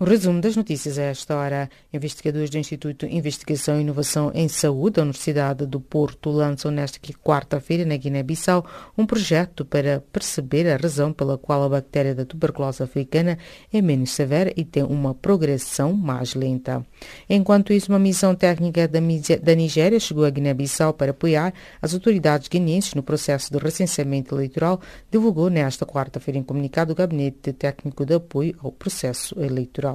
[0.01, 1.69] O resumo das notícias a esta hora.
[1.93, 6.99] Investigadores do Instituto de Investigação e Inovação em Saúde da Universidade do Porto lançam nesta
[7.23, 8.65] quarta-feira na Guiné-Bissau
[8.97, 13.37] um projeto para perceber a razão pela qual a bactéria da tuberculose africana
[13.71, 16.83] é menos severa e tem uma progressão mais lenta.
[17.29, 22.95] Enquanto isso, uma missão técnica da Nigéria chegou a Guiné-Bissau para apoiar as autoridades guineenses
[22.95, 28.57] no processo de recenseamento eleitoral, divulgou nesta quarta-feira em comunicado o Gabinete Técnico de Apoio
[28.63, 29.90] ao Processo Eleitoral.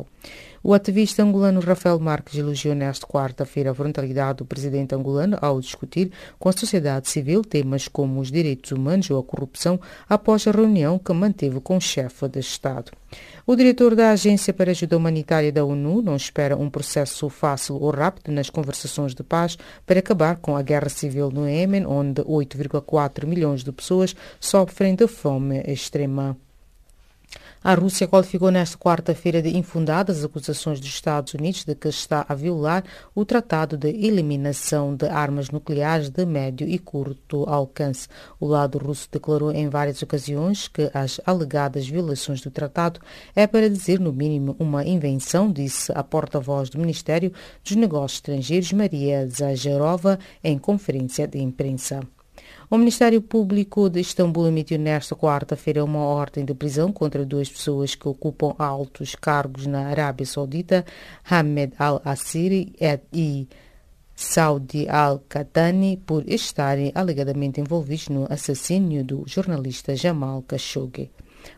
[0.68, 6.12] O ativista angolano Rafael Marques elogiou nesta quarta-feira a frontalidade do presidente angolano ao discutir
[6.40, 9.80] com a sociedade civil temas como os direitos humanos ou a corrupção
[10.10, 12.92] após a reunião que manteve com o chefe de Estado.
[13.46, 17.92] O diretor da Agência para Ajuda Humanitária da ONU não espera um processo fácil ou
[17.92, 23.28] rápido nas conversações de paz para acabar com a guerra civil no Iêmen, onde 8,4
[23.28, 26.36] milhões de pessoas sofrem de fome extrema.
[27.68, 32.24] A Rússia qualificou nesta quarta-feira de infundadas as acusações dos Estados Unidos de que está
[32.30, 32.84] a violar
[33.16, 38.08] o Tratado de Eliminação de Armas Nucleares de médio e curto alcance.
[38.40, 43.00] O lado russo declarou em várias ocasiões que as alegadas violações do tratado
[43.36, 48.72] é para dizer, no mínimo, uma invenção, disse a porta-voz do Ministério dos Negócios Estrangeiros,
[48.74, 52.02] Maria Zajarova, em conferência de imprensa.
[52.68, 57.94] O Ministério Público de Istambul emitiu nesta quarta-feira uma ordem de prisão contra duas pessoas
[57.94, 60.84] que ocupam altos cargos na Arábia Saudita,
[61.30, 62.74] Hamed Al-Assiri
[63.14, 63.48] e
[64.16, 71.12] Saudi Al-Qatani, por estarem alegadamente envolvidos no assassínio do jornalista Jamal Khashoggi.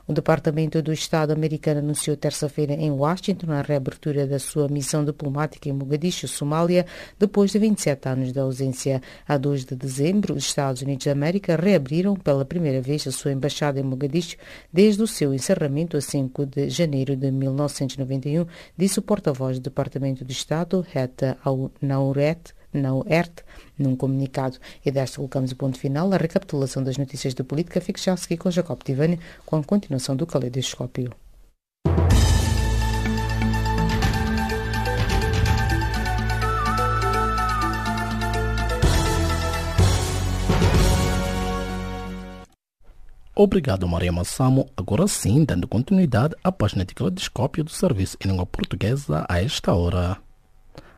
[0.07, 5.69] O Departamento do Estado americano anunciou terça-feira em Washington a reabertura da sua missão diplomática
[5.69, 6.85] em Mogadishu, Somália,
[7.19, 9.01] depois de 27 anos de ausência.
[9.27, 13.31] A 2 de dezembro, os Estados Unidos da América reabriram pela primeira vez a sua
[13.31, 14.37] embaixada em Mogadishu
[14.71, 18.45] desde o seu encerramento a 5 de janeiro de 1991,
[18.77, 21.37] disse o porta-voz do Departamento de Estado, Heta
[21.81, 23.43] Nauret, não ERT,
[23.77, 24.57] num comunicado.
[24.85, 26.11] E desta colocamos o ponto final.
[26.13, 29.63] A recapitulação das notícias da política fica já a seguir com Jacob Tivani, com a
[29.63, 31.11] continuação do caleidoscópio.
[43.39, 44.67] Obrigado, Maria Massamo.
[44.75, 49.75] Agora sim, dando continuidade à página de caleidoscópio do Serviço em Língua Portuguesa a esta
[49.75, 50.17] hora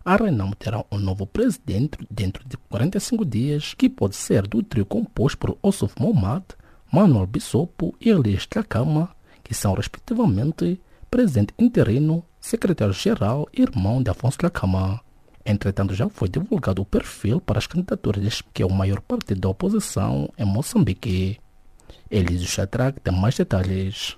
[0.10, 4.84] a Renamo terá um novo presidente dentro de 45 dias, que pode ser do trio
[4.84, 6.44] composto por Ossof Momad,
[6.92, 14.40] Manuel Bissopo e Elias Tlacama, que são respectivamente presidente interino, secretário-geral e irmão de Afonso
[14.40, 15.00] Tlacama.
[15.46, 19.50] Entretanto, já foi divulgado o perfil para as candidaturas que é o maior partido da
[19.50, 21.38] oposição em Moçambique.
[22.10, 24.18] Elísio Chatrac tem mais detalhes.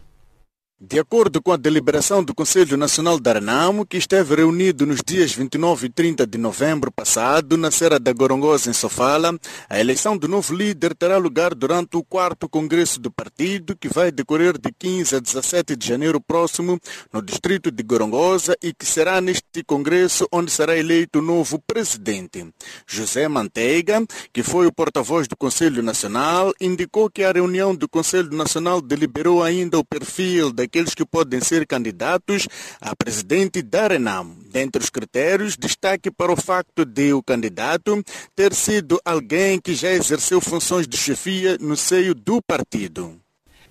[0.83, 5.31] De acordo com a deliberação do Conselho Nacional da Renamo, que esteve reunido nos dias
[5.31, 9.37] 29 e 30 de novembro passado, na Serra da Gorongosa, em Sofala,
[9.69, 14.11] a eleição do novo líder terá lugar durante o quarto Congresso do Partido, que vai
[14.11, 16.79] decorrer de 15 a 17 de janeiro próximo,
[17.13, 22.43] no distrito de Gorongosa, e que será neste Congresso onde será eleito o novo presidente.
[22.87, 28.35] José Manteiga, que foi o porta-voz do Conselho Nacional, indicou que a reunião do Conselho
[28.35, 32.47] Nacional deliberou ainda o perfil da aqueles que podem ser candidatos
[32.79, 34.37] a presidente da Renam.
[34.49, 38.01] Dentre os critérios, destaque para o facto de o candidato
[38.33, 43.19] ter sido alguém que já exerceu funções de chefia no seio do partido.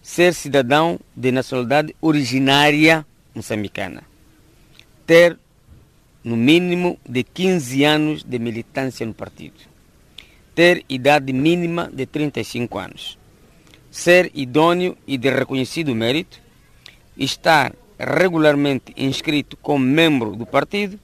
[0.02, 4.02] Ser cidadão de nacionalidade originária moçambicana.
[5.06, 5.38] Ter
[6.22, 9.56] no mínimo de 15 anos de militância no partido.
[10.54, 13.18] Ter idade mínima de 35 anos.
[13.90, 16.49] Ser idôneo e de reconhecido mérito
[17.16, 20.98] estar regularmente inscrito como membro do partido,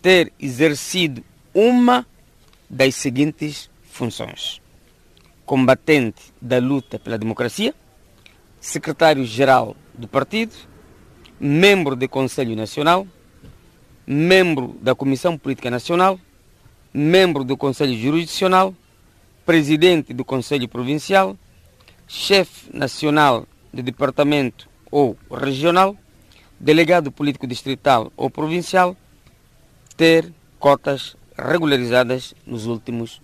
[0.00, 1.22] ter exercido
[1.54, 2.06] uma
[2.68, 4.60] das seguintes funções:
[5.46, 7.74] combatente da luta pela democracia,
[8.60, 10.54] secretário-geral do partido,
[11.38, 13.06] membro do Conselho Nacional,
[14.06, 16.18] membro da Comissão Política Nacional,
[16.92, 18.74] membro do Conselho Jurisdicional,
[19.46, 21.36] presidente do Conselho Provincial,
[22.08, 25.96] chefe nacional do Departamento ou regional,
[26.60, 28.96] delegado político distrital ou provincial,
[29.96, 33.20] ter cotas regularizadas nos últimos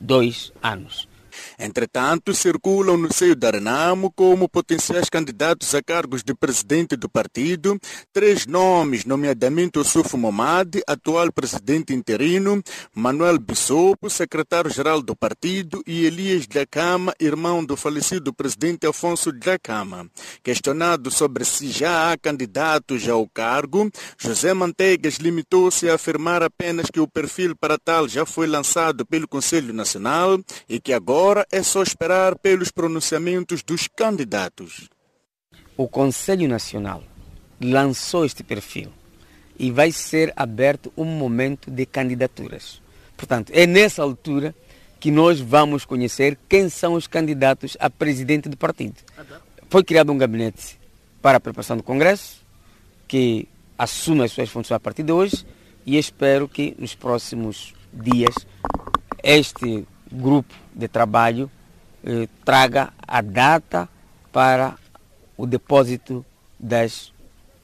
[0.00, 1.08] dois anos.
[1.58, 7.78] Entretanto, circulam no seio da Renamo como potenciais candidatos a cargos de presidente do partido
[8.12, 12.62] três nomes, nomeadamente Ossuf Momad, atual presidente interino,
[12.94, 20.08] Manuel Bissopo, secretário-geral do partido, e Elias Dacama, irmão do falecido presidente Afonso Dacama.
[20.42, 27.00] Questionado sobre se já há candidatos ao cargo, José Manteigas limitou-se a afirmar apenas que
[27.00, 31.82] o perfil para tal já foi lançado pelo Conselho Nacional e que agora é só
[31.82, 34.88] esperar pelos pronunciamentos dos candidatos.
[35.76, 37.02] O Conselho Nacional
[37.60, 38.90] lançou este perfil
[39.58, 42.80] e vai ser aberto um momento de candidaturas.
[43.16, 44.54] Portanto, é nessa altura
[45.00, 48.96] que nós vamos conhecer quem são os candidatos a presidente do partido.
[49.68, 50.78] Foi criado um gabinete
[51.20, 52.44] para a preparação do Congresso,
[53.06, 55.44] que assume as suas funções a partir de hoje,
[55.84, 58.34] e espero que nos próximos dias
[59.22, 61.50] este grupo de trabalho
[62.04, 63.88] eh, traga a data
[64.30, 64.78] para
[65.36, 66.24] o depósito
[66.58, 67.12] das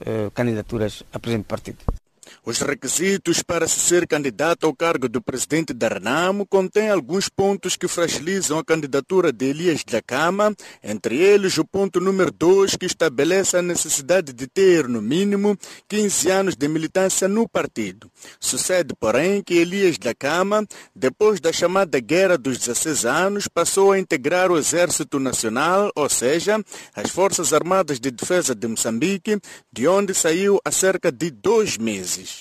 [0.00, 2.03] eh, candidaturas a presidente do partido.
[2.47, 7.74] Os requisitos para se ser candidato ao cargo do presidente da Renamo contêm alguns pontos
[7.74, 12.84] que fragilizam a candidatura de Elias da Cama, entre eles o ponto número 2, que
[12.84, 15.57] estabelece a necessidade de ter, no mínimo,
[15.88, 18.11] 15 anos de militância no partido.
[18.38, 23.99] Sucede, porém, que Elias da Cama, depois da chamada Guerra dos 16 anos, passou a
[23.99, 26.62] integrar o Exército Nacional, ou seja,
[26.95, 29.40] as Forças Armadas de Defesa de Moçambique,
[29.72, 32.34] de onde saiu há cerca de dois meses.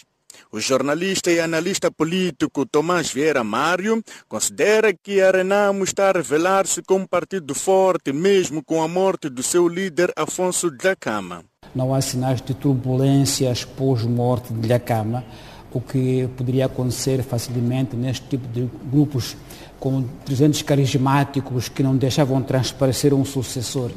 [0.54, 6.84] O jornalista e analista político Tomás Vieira Mário considera que a Renamo está a revelar-se
[6.84, 11.44] como um partido forte, mesmo com a morte do seu líder Afonso Dhlakama.
[11.74, 15.26] Não há sinais de turbulências pós-morte de Dhlakama,
[15.74, 19.36] o que poderia acontecer facilmente neste tipo de grupos
[19.80, 23.90] com dirigentes carismáticos que não deixavam transparecer um sucessor.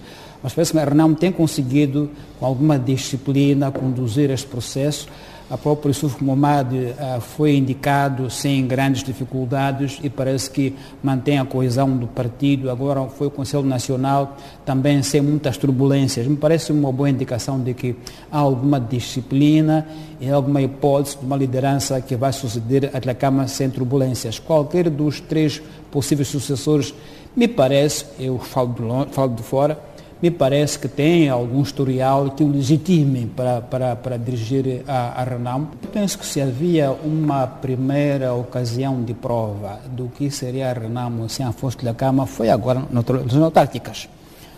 [0.42, 5.06] Mas parece que a Renamo tem conseguido, com alguma disciplina, conduzir este processo
[5.48, 11.44] a próprio Yusuf Momad uh, foi indicado sem grandes dificuldades e parece que mantém a
[11.44, 12.68] coesão do partido.
[12.68, 16.26] Agora foi o Conselho Nacional também sem muitas turbulências.
[16.26, 17.94] Me parece uma boa indicação de que
[18.30, 19.86] há alguma disciplina
[20.20, 24.38] e alguma hipótese de uma liderança que vai suceder a Câmara sem turbulências.
[24.40, 26.92] Qualquer dos três possíveis sucessores,
[27.36, 29.78] me parece, eu falo de, longe, falo de fora,
[30.22, 35.60] me parece que tem algum historial que o legitime para, para, para dirigir a, a.
[35.92, 41.44] Penso que se havia uma primeira ocasião de prova do que seria a Renam sem
[41.44, 44.08] a força da Cama, foi agora nas autárquicas.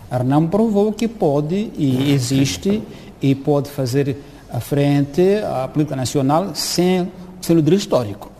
[0.09, 2.81] A Renam provou que pode e existe
[3.21, 4.15] e pode fazer
[4.51, 8.31] a frente à política nacional sem ser líder histórico.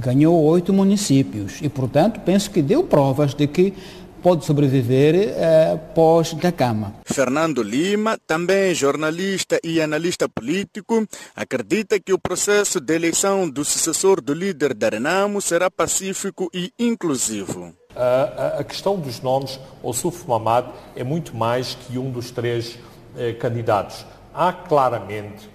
[0.00, 3.74] Ganhou oito municípios e, portanto, penso que deu provas de que
[4.22, 6.94] pode sobreviver eh, pós da cama.
[7.04, 14.20] Fernando Lima, também jornalista e analista político, acredita que o processo de eleição do sucessor
[14.20, 17.74] do líder da Renamo será pacífico e inclusivo.
[17.94, 22.78] A, a questão dos nomes, o Suf Mamad é muito mais que um dos três
[23.16, 24.06] eh, candidatos.
[24.32, 25.50] Há claramente,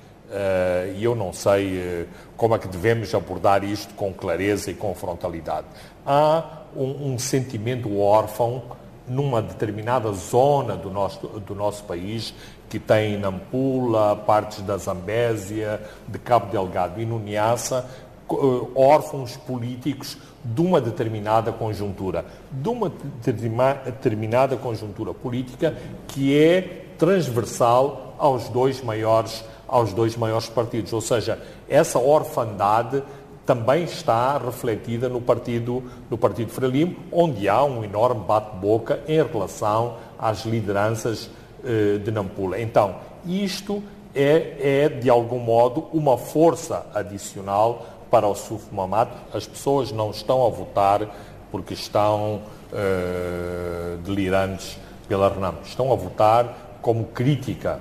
[0.98, 2.06] e eu não sei eh,
[2.36, 5.68] como é que devemos abordar isto com clareza e com frontalidade,
[6.06, 8.64] há um, um sentimento órfão
[9.08, 12.34] numa determinada zona do nosso, do nosso país,
[12.70, 17.90] que tem Nampula, partes da Zambésia, de Cabo Delgado e no Niassa,
[18.30, 18.36] eh,
[18.76, 22.92] órfãos políticos de uma determinada conjuntura, de uma
[23.24, 25.74] determinada conjuntura política
[26.08, 33.04] que é transversal aos dois maiores aos dois maiores partidos, ou seja, essa orfandade
[33.46, 39.96] também está refletida no partido, no partido Frelimo, onde há um enorme bate-boca em relação
[40.20, 41.30] às lideranças
[41.64, 42.60] eh, de Nampula.
[42.60, 42.96] Então,
[43.26, 43.82] isto
[44.14, 49.10] é, é, de algum modo, uma força adicional para o SUF Mamad.
[49.34, 51.08] As pessoas não estão a votar
[51.52, 52.42] porque estão
[52.74, 55.56] eh, delirantes pela Renam.
[55.64, 57.80] Estão a votar como crítica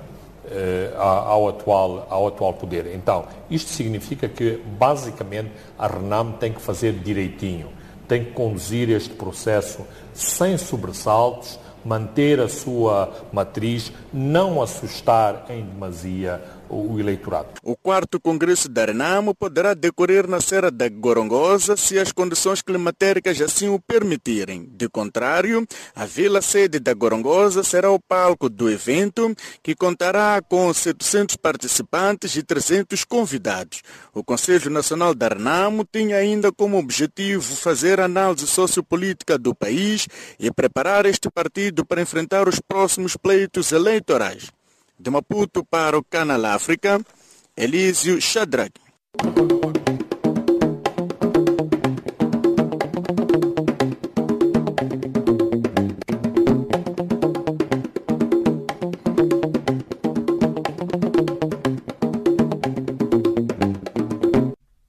[0.97, 2.93] ao, atual, ao atual poder.
[2.95, 7.69] Então, isto significa que, basicamente, a RENAM tem que fazer direitinho,
[8.07, 16.41] tem que conduzir este processo sem sobressaltos, manter a sua matriz, não assustar em demasia
[16.69, 17.49] o eleitorado.
[17.63, 23.39] O quarto Congresso da Renamo poderá decorrer na Serra da Gorongosa se as condições climatéricas
[23.41, 24.69] assim o permitirem.
[24.71, 25.65] De contrário,
[25.95, 32.35] a vila sede da Gorongosa será o palco do evento, que contará com 700 participantes
[32.35, 33.81] e 300 convidados.
[34.13, 40.07] O Conselho Nacional da Renamo tinha ainda como objetivo fazer análise sociopolítica do país
[40.39, 44.56] e preparar este partido para enfrentar os próximos pleitos eleitorais.
[44.99, 46.99] De Maputo para o Canal África,
[47.55, 48.71] Elísio Shadrach.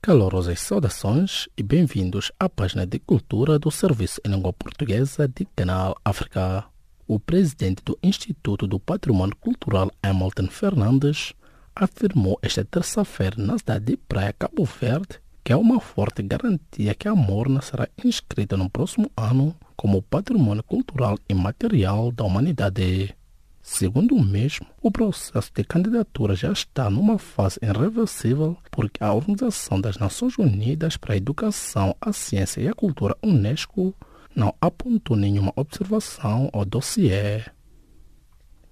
[0.01, 5.95] Calorosas saudações e bem-vindos à página de cultura do Serviço em Língua Portuguesa de Canal
[6.03, 6.65] África
[7.09, 11.33] o presidente do Instituto do Patrimônio Cultural, Hamilton Fernandes,
[11.75, 17.09] afirmou esta terça-feira na cidade de Praia Cabo Verde que há uma forte garantia que
[17.09, 23.17] a Morna será inscrita no próximo ano como Patrimônio Cultural e Material da Humanidade.
[23.63, 29.81] Segundo o mesmo, o processo de candidatura já está numa fase irreversível porque a Organização
[29.81, 33.95] das Nações Unidas para a Educação, a Ciência e a Cultura, UNESCO,
[34.39, 37.43] não apontou nenhuma observação ao dossiê.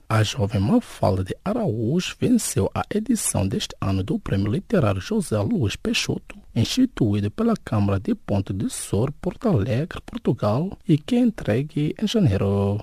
[0.08, 5.74] A jovem Mafalda de Araújo venceu a edição deste ano do Prêmio Literário José Luiz
[5.74, 11.96] Peixoto, instituído pela Câmara de Ponte de Sor, Porto Alegre, Portugal, e que é entregue
[12.00, 12.80] em janeiro.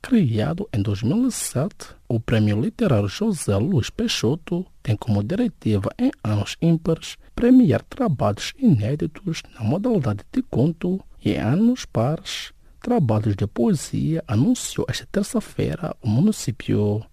[0.00, 7.18] Criado em 2007, o Prêmio Literário José Luiz Peixoto tem como diretiva em anos ímpares
[7.34, 15.06] premiar trabalhos inéditos na modalidade de conto e anos pares, trabalhos de poesia, anunciou esta
[15.10, 17.04] terça-feira o município.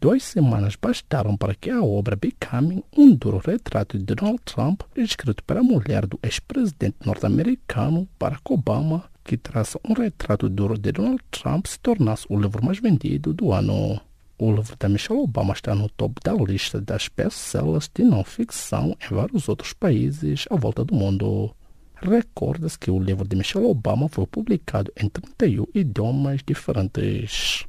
[0.00, 5.42] Duas semanas bastaram para que a obra Becoming, um duro retrato de Donald Trump, escrito
[5.44, 11.66] pela mulher do ex-presidente norte-americano Barack Obama, que traça um retrato duro de Donald Trump,
[11.66, 14.00] se tornasse o livro mais vendido do ano.
[14.38, 19.14] O livro da Michelle Obama está no topo da lista das best-sellers de não-ficção em
[19.14, 21.54] vários outros países à volta do mundo.
[22.02, 27.66] Recorda-se que o livro de Michelle Obama foi publicado em 31 idiomas diferentes.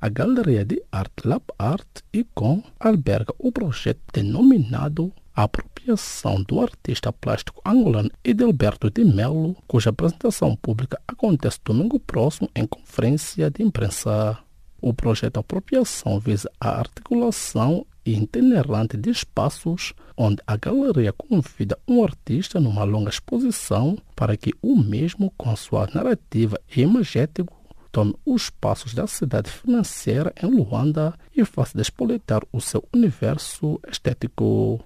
[0.00, 7.62] A Galeria de Arte Lab Art Icon alberga o projeto denominado Apropriação do artista plástico
[7.64, 14.36] angolano Edelberto de Melo, cuja apresentação pública acontece domingo próximo em conferência de imprensa.
[14.80, 22.58] O projeto Apropriação visa a articulação itinerante de espaços onde a galeria convida um artista
[22.58, 27.56] numa longa exposição para que o mesmo, com sua narrativa e imagético,
[27.92, 34.84] tome os passos da cidade financeira em Luanda e faça despoletar o seu universo estético.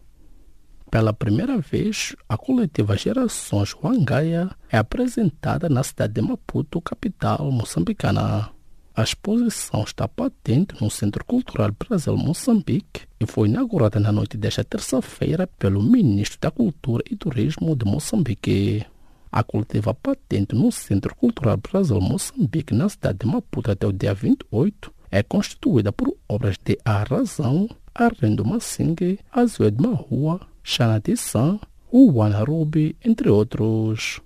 [0.91, 8.51] Pela primeira vez, a coletiva Gerações Wangaia é apresentada na cidade de Maputo, capital moçambicana.
[8.95, 14.63] A exposição está patente no Centro Cultural Brasil Moçambique e foi inaugurada na noite desta
[14.63, 18.85] terça-feira pelo Ministro da Cultura e Turismo de Moçambique.
[19.31, 24.13] A coletiva patente no Centro Cultural Brasil Moçambique, na cidade de Maputo, até o dia
[24.13, 31.59] 28, é constituída por obras de A Razão, Arrendo Massingue, Azued Mahua, Xana Tissan,
[31.91, 34.21] Uwana Ruby, entre outros.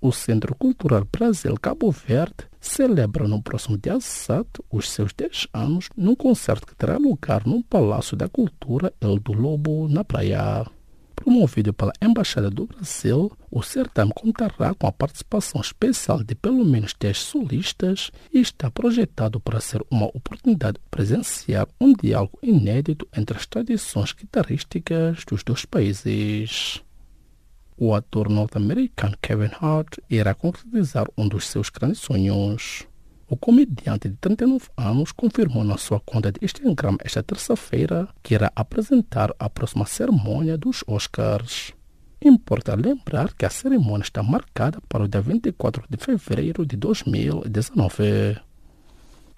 [0.00, 5.88] O Centro Cultural Brasil Cabo Verde celebra no próximo dia 7 os seus 10 anos
[5.96, 10.66] num concerto que terá lugar no Palácio da Cultura El do Lobo, na praia.
[11.14, 16.94] Promovido pela Embaixada do Brasil, o certame contará com a participação especial de pelo menos
[16.98, 23.36] 10 solistas e está projetado para ser uma oportunidade de presenciar um diálogo inédito entre
[23.36, 26.82] as tradições guitarrísticas dos dois países.
[27.76, 32.86] O ator norte-americano Kevin Hart irá concretizar um dos seus grandes sonhos.
[33.28, 38.52] O comediante de 39 anos confirmou na sua conta de Instagram esta terça-feira que irá
[38.54, 41.72] apresentar a próxima cerimônia dos Oscars.
[42.22, 48.38] Importa lembrar que a cerimônia está marcada para o dia 24 de fevereiro de 2019.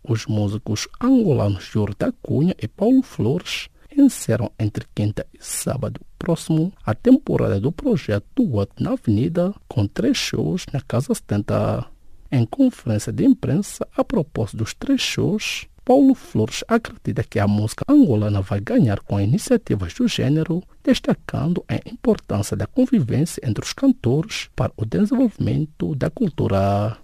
[0.05, 6.73] Os músicos angolanos Júlio da Cunha e Paulo Flores encerram entre quinta e sábado próximo
[6.85, 11.87] a temporada do projeto What na Avenida, com três shows na Casa 70.
[12.31, 17.85] Em conferência de imprensa a propósito dos três shows, Paulo Flores acredita que a música
[17.89, 24.51] angolana vai ganhar com iniciativas do gênero, destacando a importância da convivência entre os cantores
[24.57, 26.99] para o desenvolvimento da cultura.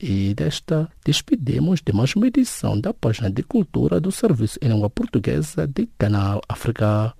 [0.00, 4.88] E desta despedimos de mais uma edição da página de cultura do Serviço em Língua
[4.88, 7.12] Portuguesa de Canal África.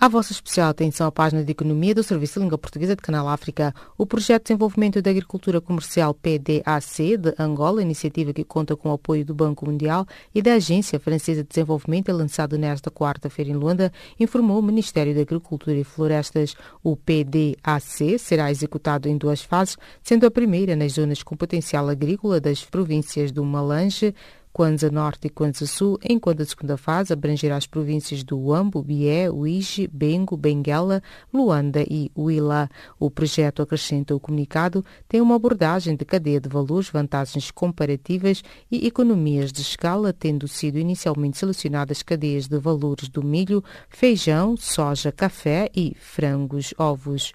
[0.00, 3.28] A vossa especial atenção à página de Economia do Serviço de Língua Portuguesa de Canal
[3.28, 3.74] África.
[3.96, 8.92] O Projeto de Desenvolvimento da Agricultura Comercial PDAC de Angola, iniciativa que conta com o
[8.92, 13.92] apoio do Banco Mundial e da Agência Francesa de Desenvolvimento, lançado nesta quarta-feira em Luanda,
[14.20, 16.54] informou o Ministério da Agricultura e Florestas.
[16.80, 22.40] O PDAC será executado em duas fases, sendo a primeira nas zonas com potencial agrícola
[22.40, 24.14] das províncias do Malange,
[24.52, 29.30] Kwanza Norte e Kwanza Sul, enquanto a segunda fase abrangerá as províncias do Uambo, Bié,
[29.30, 32.68] Uige, Bengo, Benguela, Luanda e Huila.
[32.98, 38.86] O projeto, acrescenta o comunicado, tem uma abordagem de cadeia de valores, vantagens comparativas e
[38.86, 45.70] economias de escala, tendo sido inicialmente selecionadas cadeias de valores do milho, feijão, soja, café
[45.74, 47.32] e frangos, ovos.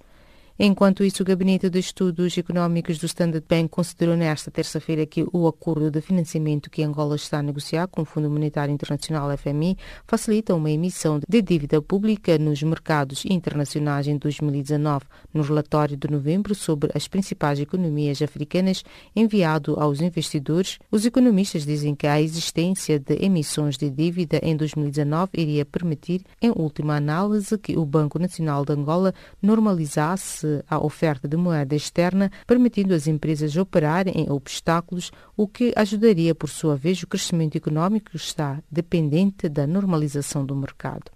[0.58, 5.48] Enquanto isso, o Gabinete de Estudos Económicos do Standard Bank considerou nesta terça-feira que o
[5.48, 9.76] acordo de financiamento que Angola está a negociar com o Fundo Monetário Internacional FMI
[10.06, 15.06] facilita uma emissão de dívida pública nos mercados internacionais em 2019.
[15.34, 18.84] No relatório de novembro sobre as principais economias africanas
[19.16, 25.32] enviado aos investidores, os economistas dizem que a existência de emissões de dívida em 2019
[25.34, 31.38] iria permitir, em última análise, que o Banco Nacional de Angola normalizasse a oferta de
[31.38, 37.08] moeda externa, permitindo às empresas operarem em obstáculos, o que ajudaria, por sua vez, o
[37.08, 41.12] crescimento econômico que está dependente da normalização do mercado.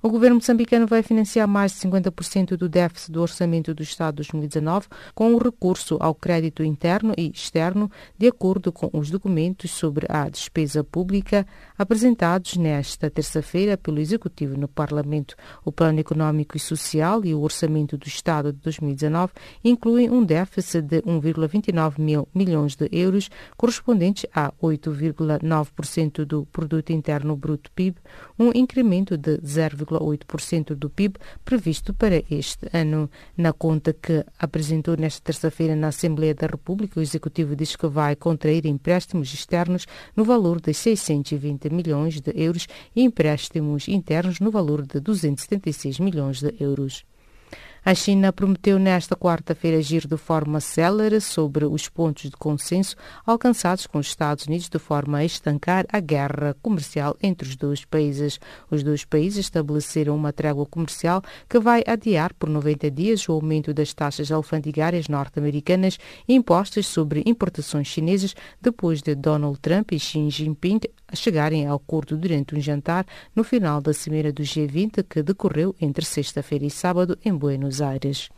[0.00, 4.28] O governo moçambicano vai financiar mais de 50% do déficit do orçamento do Estado de
[4.28, 10.06] 2019 com o recurso ao crédito interno e externo, de acordo com os documentos sobre
[10.08, 11.44] a despesa pública
[11.78, 15.36] apresentados nesta terça-feira pelo Executivo no Parlamento.
[15.64, 19.32] O Plano Econômico e Social e o Orçamento do Estado de 2019
[19.64, 27.36] incluem um déficit de 1,29 mil milhões de euros, correspondentes a 8,9% do Produto Interno
[27.36, 27.96] Bruto PIB,
[28.38, 33.10] um incremento de 0, 0,8% do PIB previsto para este ano.
[33.36, 38.16] Na conta que apresentou nesta terça-feira na Assembleia da República, o Executivo diz que vai
[38.16, 44.86] contrair empréstimos externos no valor de 620 milhões de euros e empréstimos internos no valor
[44.86, 47.04] de 276 milhões de euros.
[47.84, 53.86] A China prometeu nesta quarta-feira agir de forma célere sobre os pontos de consenso alcançados
[53.86, 58.38] com os Estados Unidos de forma a estancar a guerra comercial entre os dois países.
[58.70, 63.72] Os dois países estabeleceram uma trégua comercial que vai adiar por 90 dias o aumento
[63.72, 65.98] das taxas alfandegárias norte-americanas
[66.28, 70.80] impostas sobre importações chinesas depois de Donald Trump e Xi Jinping
[71.14, 76.04] chegarem a acordo durante um jantar no final da cimeira do G20 que decorreu entre
[76.04, 78.28] sexta-feira e sábado em Buenos Aires.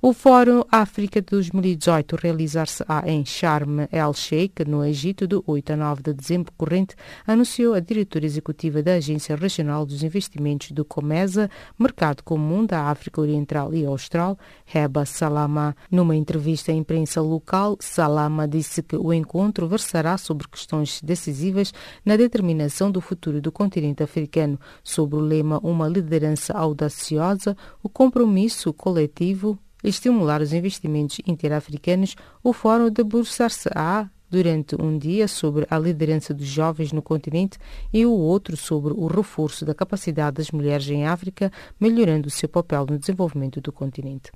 [0.00, 6.12] O Fórum África 2018 realizar-se-á em Sharm el-Sheikh, no Egito, de 8 a 9 de
[6.12, 6.94] dezembro corrente,
[7.26, 13.20] anunciou a diretora executiva da Agência Regional dos Investimentos do Comesa, Mercado Comum da África
[13.20, 14.38] Oriental e Austral,
[14.74, 15.74] Heba Salama.
[15.90, 21.72] Numa entrevista à imprensa local, Salama disse que o encontro versará sobre questões decisivas
[22.04, 28.72] na determinação do futuro do continente africano, sobre o lema Uma liderança audaciosa, o compromisso
[28.72, 36.46] coletivo estimular os investimentos interafricanos, o Fórum debruçar-se-á durante um dia sobre a liderança dos
[36.46, 37.58] jovens no continente
[37.92, 42.48] e o outro sobre o reforço da capacidade das mulheres em África, melhorando o seu
[42.48, 44.32] papel no desenvolvimento do continente.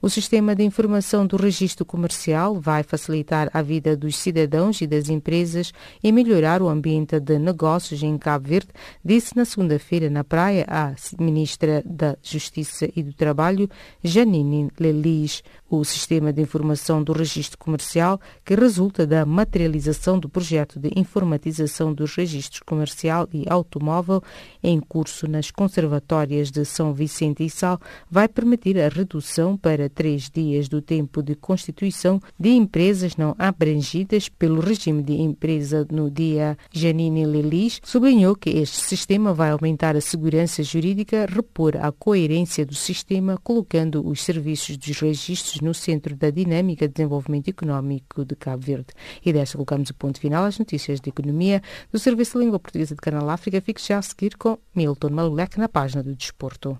[0.00, 5.08] O sistema de informação do registro comercial vai facilitar a vida dos cidadãos e das
[5.08, 5.72] empresas
[6.02, 8.68] e melhorar o ambiente de negócios em Cabo Verde,
[9.02, 13.68] disse na segunda-feira na praia a ministra da Justiça e do Trabalho,
[14.04, 15.42] Janine Lelis.
[15.68, 21.92] O sistema de informação do registro comercial, que resulta da materialização do projeto de informatização
[21.92, 24.22] dos registros comercial e automóvel
[24.62, 30.30] em curso nas conservatórias de São Vicente e Sal, vai permitir a redução para três
[30.30, 36.56] dias do tempo de constituição de empresas não abrangidas pelo regime de empresa no dia.
[36.70, 42.74] Janine Lelis sublinhou que este sistema vai aumentar a segurança jurídica, repor a coerência do
[42.74, 48.62] sistema, colocando os serviços dos registros no centro da dinâmica de desenvolvimento económico de Cabo
[48.62, 48.88] Verde.
[49.24, 52.94] E desta colocamos o ponto final às notícias de economia do Serviço de Língua Portuguesa
[52.94, 53.62] de Canal África.
[53.62, 56.78] Fique já a seguir com Milton Malulek na página do Desporto.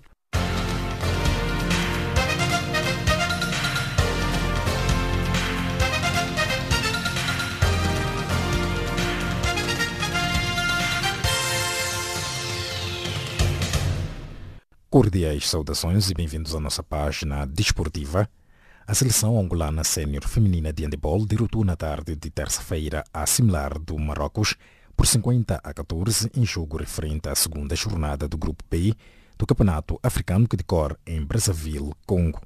[14.97, 18.27] Cordiais saudações e bem-vindos à nossa página desportiva.
[18.87, 23.95] A seleção angolana sénior feminina de handebol derrotou na tarde de terça-feira a similar do
[23.99, 24.55] Marrocos
[24.95, 28.95] por 50 a 14 em jogo referente à segunda jornada do Grupo B
[29.37, 32.41] do Campeonato Africano que decorre em Brazzaville, Congo.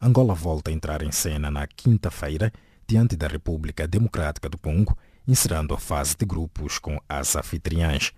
[0.00, 2.52] Angola volta a entrar em cena na quinta-feira
[2.84, 8.12] diante da República Democrática do Congo, encerrando a fase de grupos com as anfitriãs.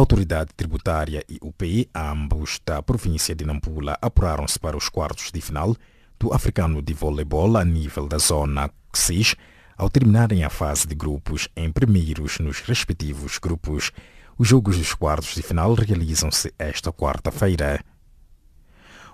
[0.00, 5.42] Autoridade tributária e o PI, ambos da província de Nampula, apuraram-se para os quartos de
[5.42, 5.76] final
[6.18, 9.36] do africano de voleibol a nível da zona CIS,
[9.76, 13.92] ao terminarem a fase de grupos em primeiros nos respectivos grupos.
[14.38, 17.84] Os jogos dos quartos de final realizam-se esta quarta-feira.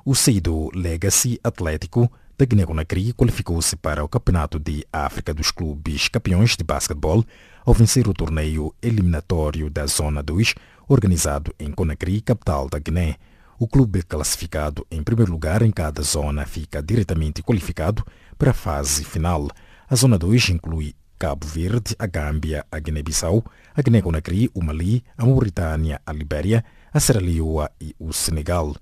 [0.04, 2.08] O Seido Legacy Atlético
[2.38, 7.24] da Guiné-Conakry qualificou-se para o Campeonato de África dos Clubes Campeões de Basquetebol
[7.64, 10.54] ao vencer o torneio eliminatório da Zona 2,
[10.88, 13.16] organizado em Conakry, capital da Guiné.
[13.58, 18.04] O clube classificado em primeiro lugar em cada zona fica diretamente qualificado
[18.36, 19.48] para a fase final.
[19.88, 23.42] A Zona 2 inclui Cabo Verde, a Gâmbia, a Guiné-Bissau,
[23.74, 28.76] a Guiné-Conakry, o Mali, a Mauritânia, a Libéria, a Serra Leoa e o Senegal.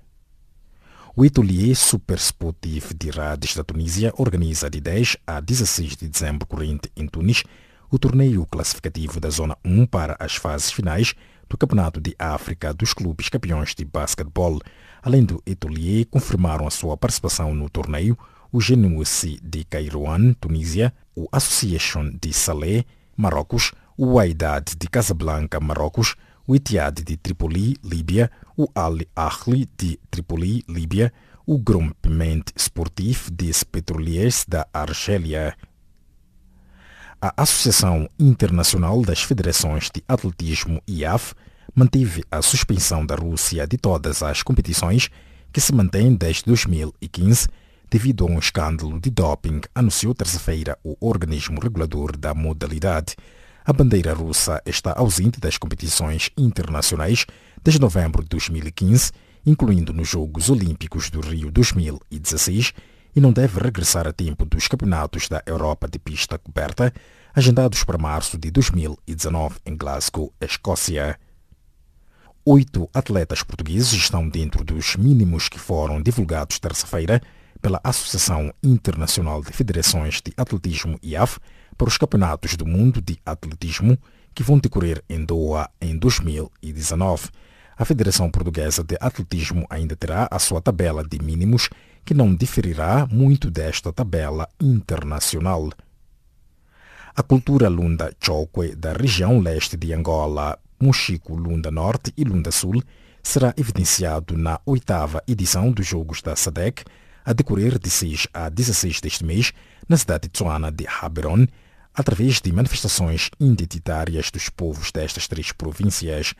[1.17, 6.45] O Etolier Super Sportif de Rades da Tunísia organiza de 10 a 16 de dezembro
[6.45, 7.45] corrente em Tunis
[7.89, 11.15] o torneio classificativo da Zona 1 para as fases finais
[11.49, 14.61] do Campeonato de África dos Clubes Campeões de Basquetebol.
[15.03, 18.17] Além do Etolier, confirmaram a sua participação no torneio
[18.55, 22.85] o GNUC de Kairouan, Tunísia, o Association de Salé,
[23.17, 26.15] Marrocos, o Wydad de Casablanca, Marrocos,
[26.47, 31.13] o Etihad de Tripoli, Líbia, o Al Ahly de Tripoli, Líbia,
[31.45, 35.57] o Groupement Sportif des Petroliers da Argélia.
[37.27, 41.33] A Associação Internacional das Federações de Atletismo, IAF,
[41.75, 45.09] manteve a suspensão da Rússia de todas as competições
[45.51, 47.49] que se mantém desde 2015
[47.91, 53.17] devido a um escândalo de doping, anunciou terça-feira o organismo regulador da modalidade.
[53.65, 57.25] A bandeira russa está ausente das competições internacionais
[57.65, 59.13] desde novembro de 2015,
[59.47, 62.75] incluindo nos Jogos Olímpicos do Rio 2016,
[63.15, 66.93] e não deve regressar a tempo dos Campeonatos da Europa de Pista Coberta,
[67.35, 71.19] agendados para março de 2019 em Glasgow, Escócia.
[72.45, 77.21] Oito atletas portugueses estão dentro dos mínimos que foram divulgados terça-feira
[77.63, 81.39] pela Associação Internacional de Federações de Atletismo IAF
[81.79, 83.99] para os Campeonatos do Mundo de Atletismo
[84.35, 87.29] que vão decorrer em Doha em 2019.
[87.77, 91.71] A Federação Portuguesa de Atletismo ainda terá a sua tabela de mínimos
[92.05, 95.71] que não diferirá muito desta tabela internacional.
[97.17, 102.83] A cultura Lunda Chokwe da região leste de Angola, Mochico Lunda Norte e Lunda Sul
[103.23, 106.85] será evidenciado na oitava edição dos Jogos da SADEC,
[107.25, 109.53] a decorrer de 6 a 16 deste mês,
[109.89, 111.47] na cidade de Tsuana de Haberon,
[111.95, 116.35] através de manifestações identitárias dos povos destas três províncias.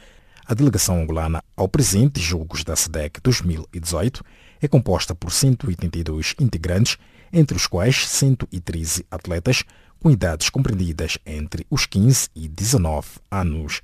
[0.45, 4.23] A delegação angolana ao presente Jogos da SEDEC 2018
[4.65, 6.97] é composta por 182 integrantes,
[7.31, 9.63] entre os quais 113 atletas
[10.01, 13.83] com idades compreendidas entre os 15 e 19 anos.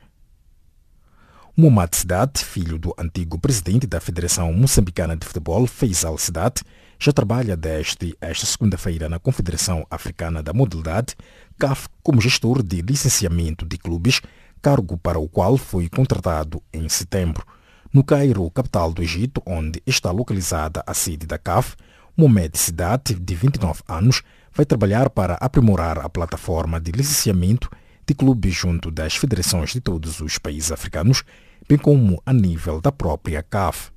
[1.54, 6.62] Muhammad Sedat, filho do antigo presidente da Federação Moçambicana de Futebol, Faisal Sedat,
[6.98, 11.14] já trabalha desde esta segunda-feira na Confederação Africana da Modalidade,
[11.58, 14.22] CAF, como gestor de licenciamento de clubes,
[14.62, 17.44] cargo para o qual foi contratado em setembro.
[17.92, 21.74] No Cairo, capital do Egito, onde está localizada a sede da CAF,
[22.16, 24.22] Mohamed Sidat, de 29 anos,
[24.52, 27.68] vai trabalhar para aprimorar a plataforma de licenciamento
[28.06, 31.24] de clubes junto das federações de todos os países africanos,
[31.68, 33.90] bem como a nível da própria CAF.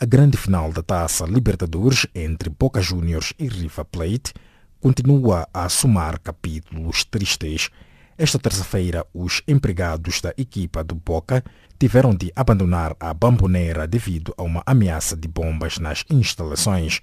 [0.00, 4.32] A grande final da Taça Libertadores entre Boca Juniors e River Plate
[4.80, 7.68] continua a somar capítulos tristes.
[8.16, 11.42] Esta terça-feira, os empregados da equipa do Boca
[11.76, 17.00] tiveram de abandonar a bamboneira devido a uma ameaça de bombas nas instalações.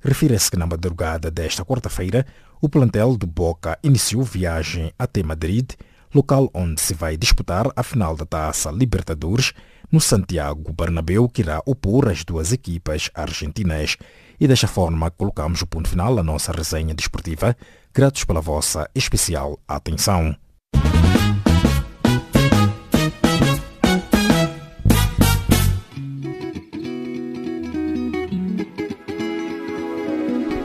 [0.00, 2.24] Refere-se que na madrugada desta quarta-feira,
[2.62, 5.72] o plantel do Boca iniciou viagem até Madrid,
[6.14, 9.52] local onde se vai disputar a final da Taça Libertadores
[9.92, 13.98] no Santiago Bernabéu, que irá opor as duas equipas argentinas.
[14.40, 17.54] E desta forma colocamos o ponto final à nossa resenha desportiva.
[17.94, 20.36] Gratos pela vossa especial atenção.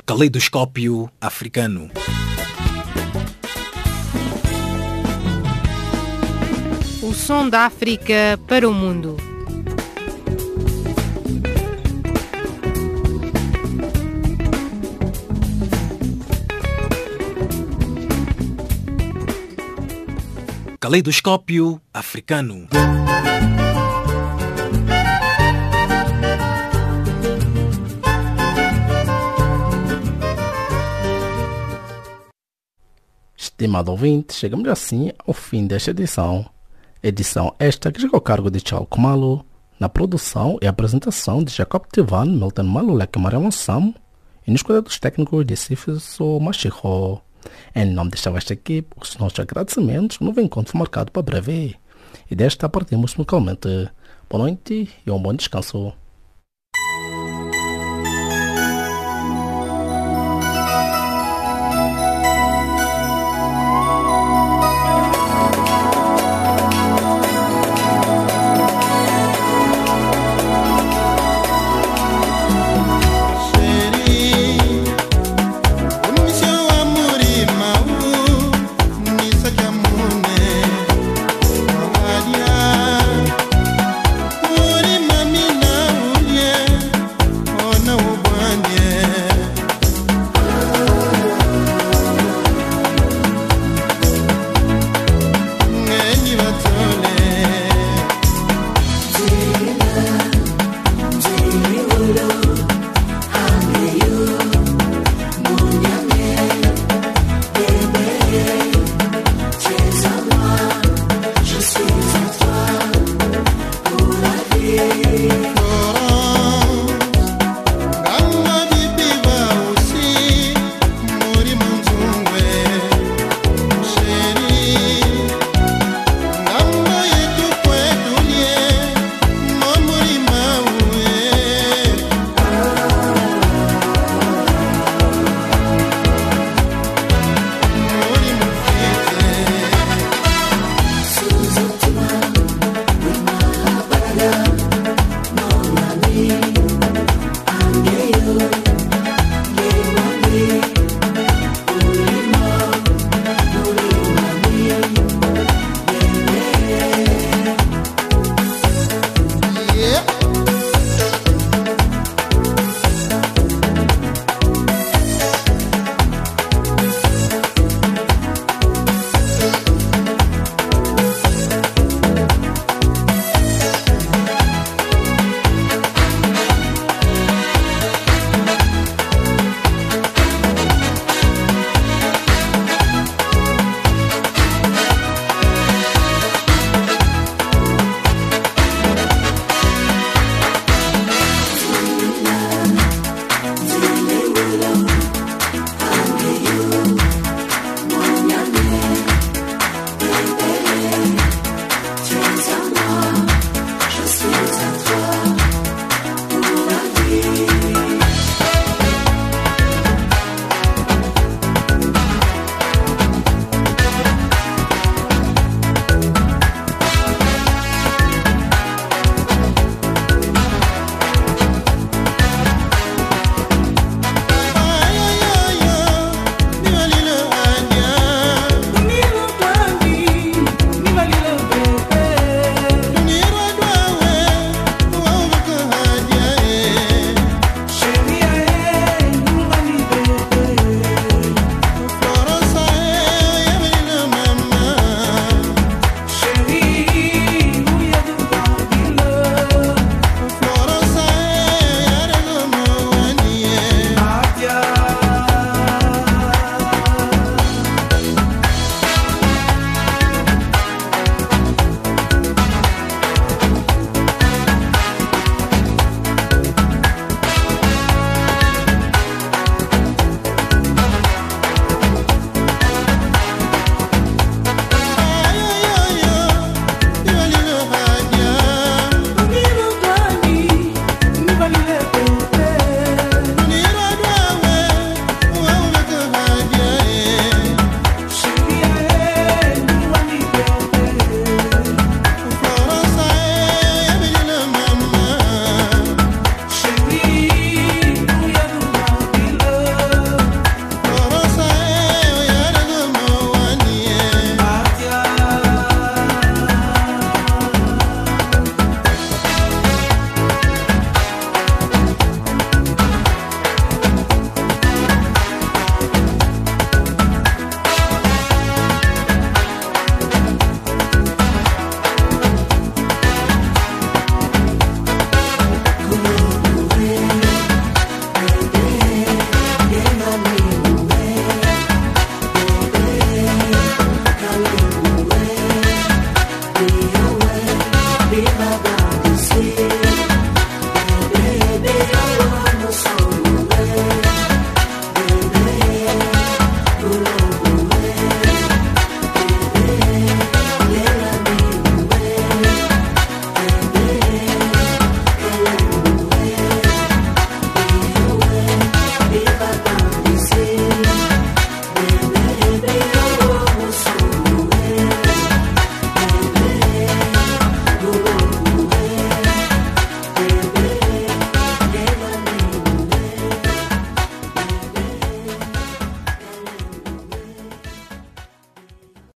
[0.05, 1.89] Caleidoscópio africano.
[7.01, 9.33] O som da África para o mundo.
[20.84, 22.68] Caleidoscópio africano.
[33.38, 36.46] Estimado ouvinte, chegamos assim ao fim desta edição.
[37.02, 39.46] Edição esta que chegou ao cargo de Charles Kumalo,
[39.80, 43.94] na produção e apresentação de Jacob Tivan, Milton Malulek Mariam Sam
[44.46, 47.22] e nos cuidados técnicos de Cifiso Machiho.
[47.76, 51.76] Em nome desta vasta equipe, os nossos agradecimentos, novo encontro marcado para breve.
[52.30, 53.89] E desta partimos musicalmente.
[54.30, 55.94] Boa noite e um bom descanso.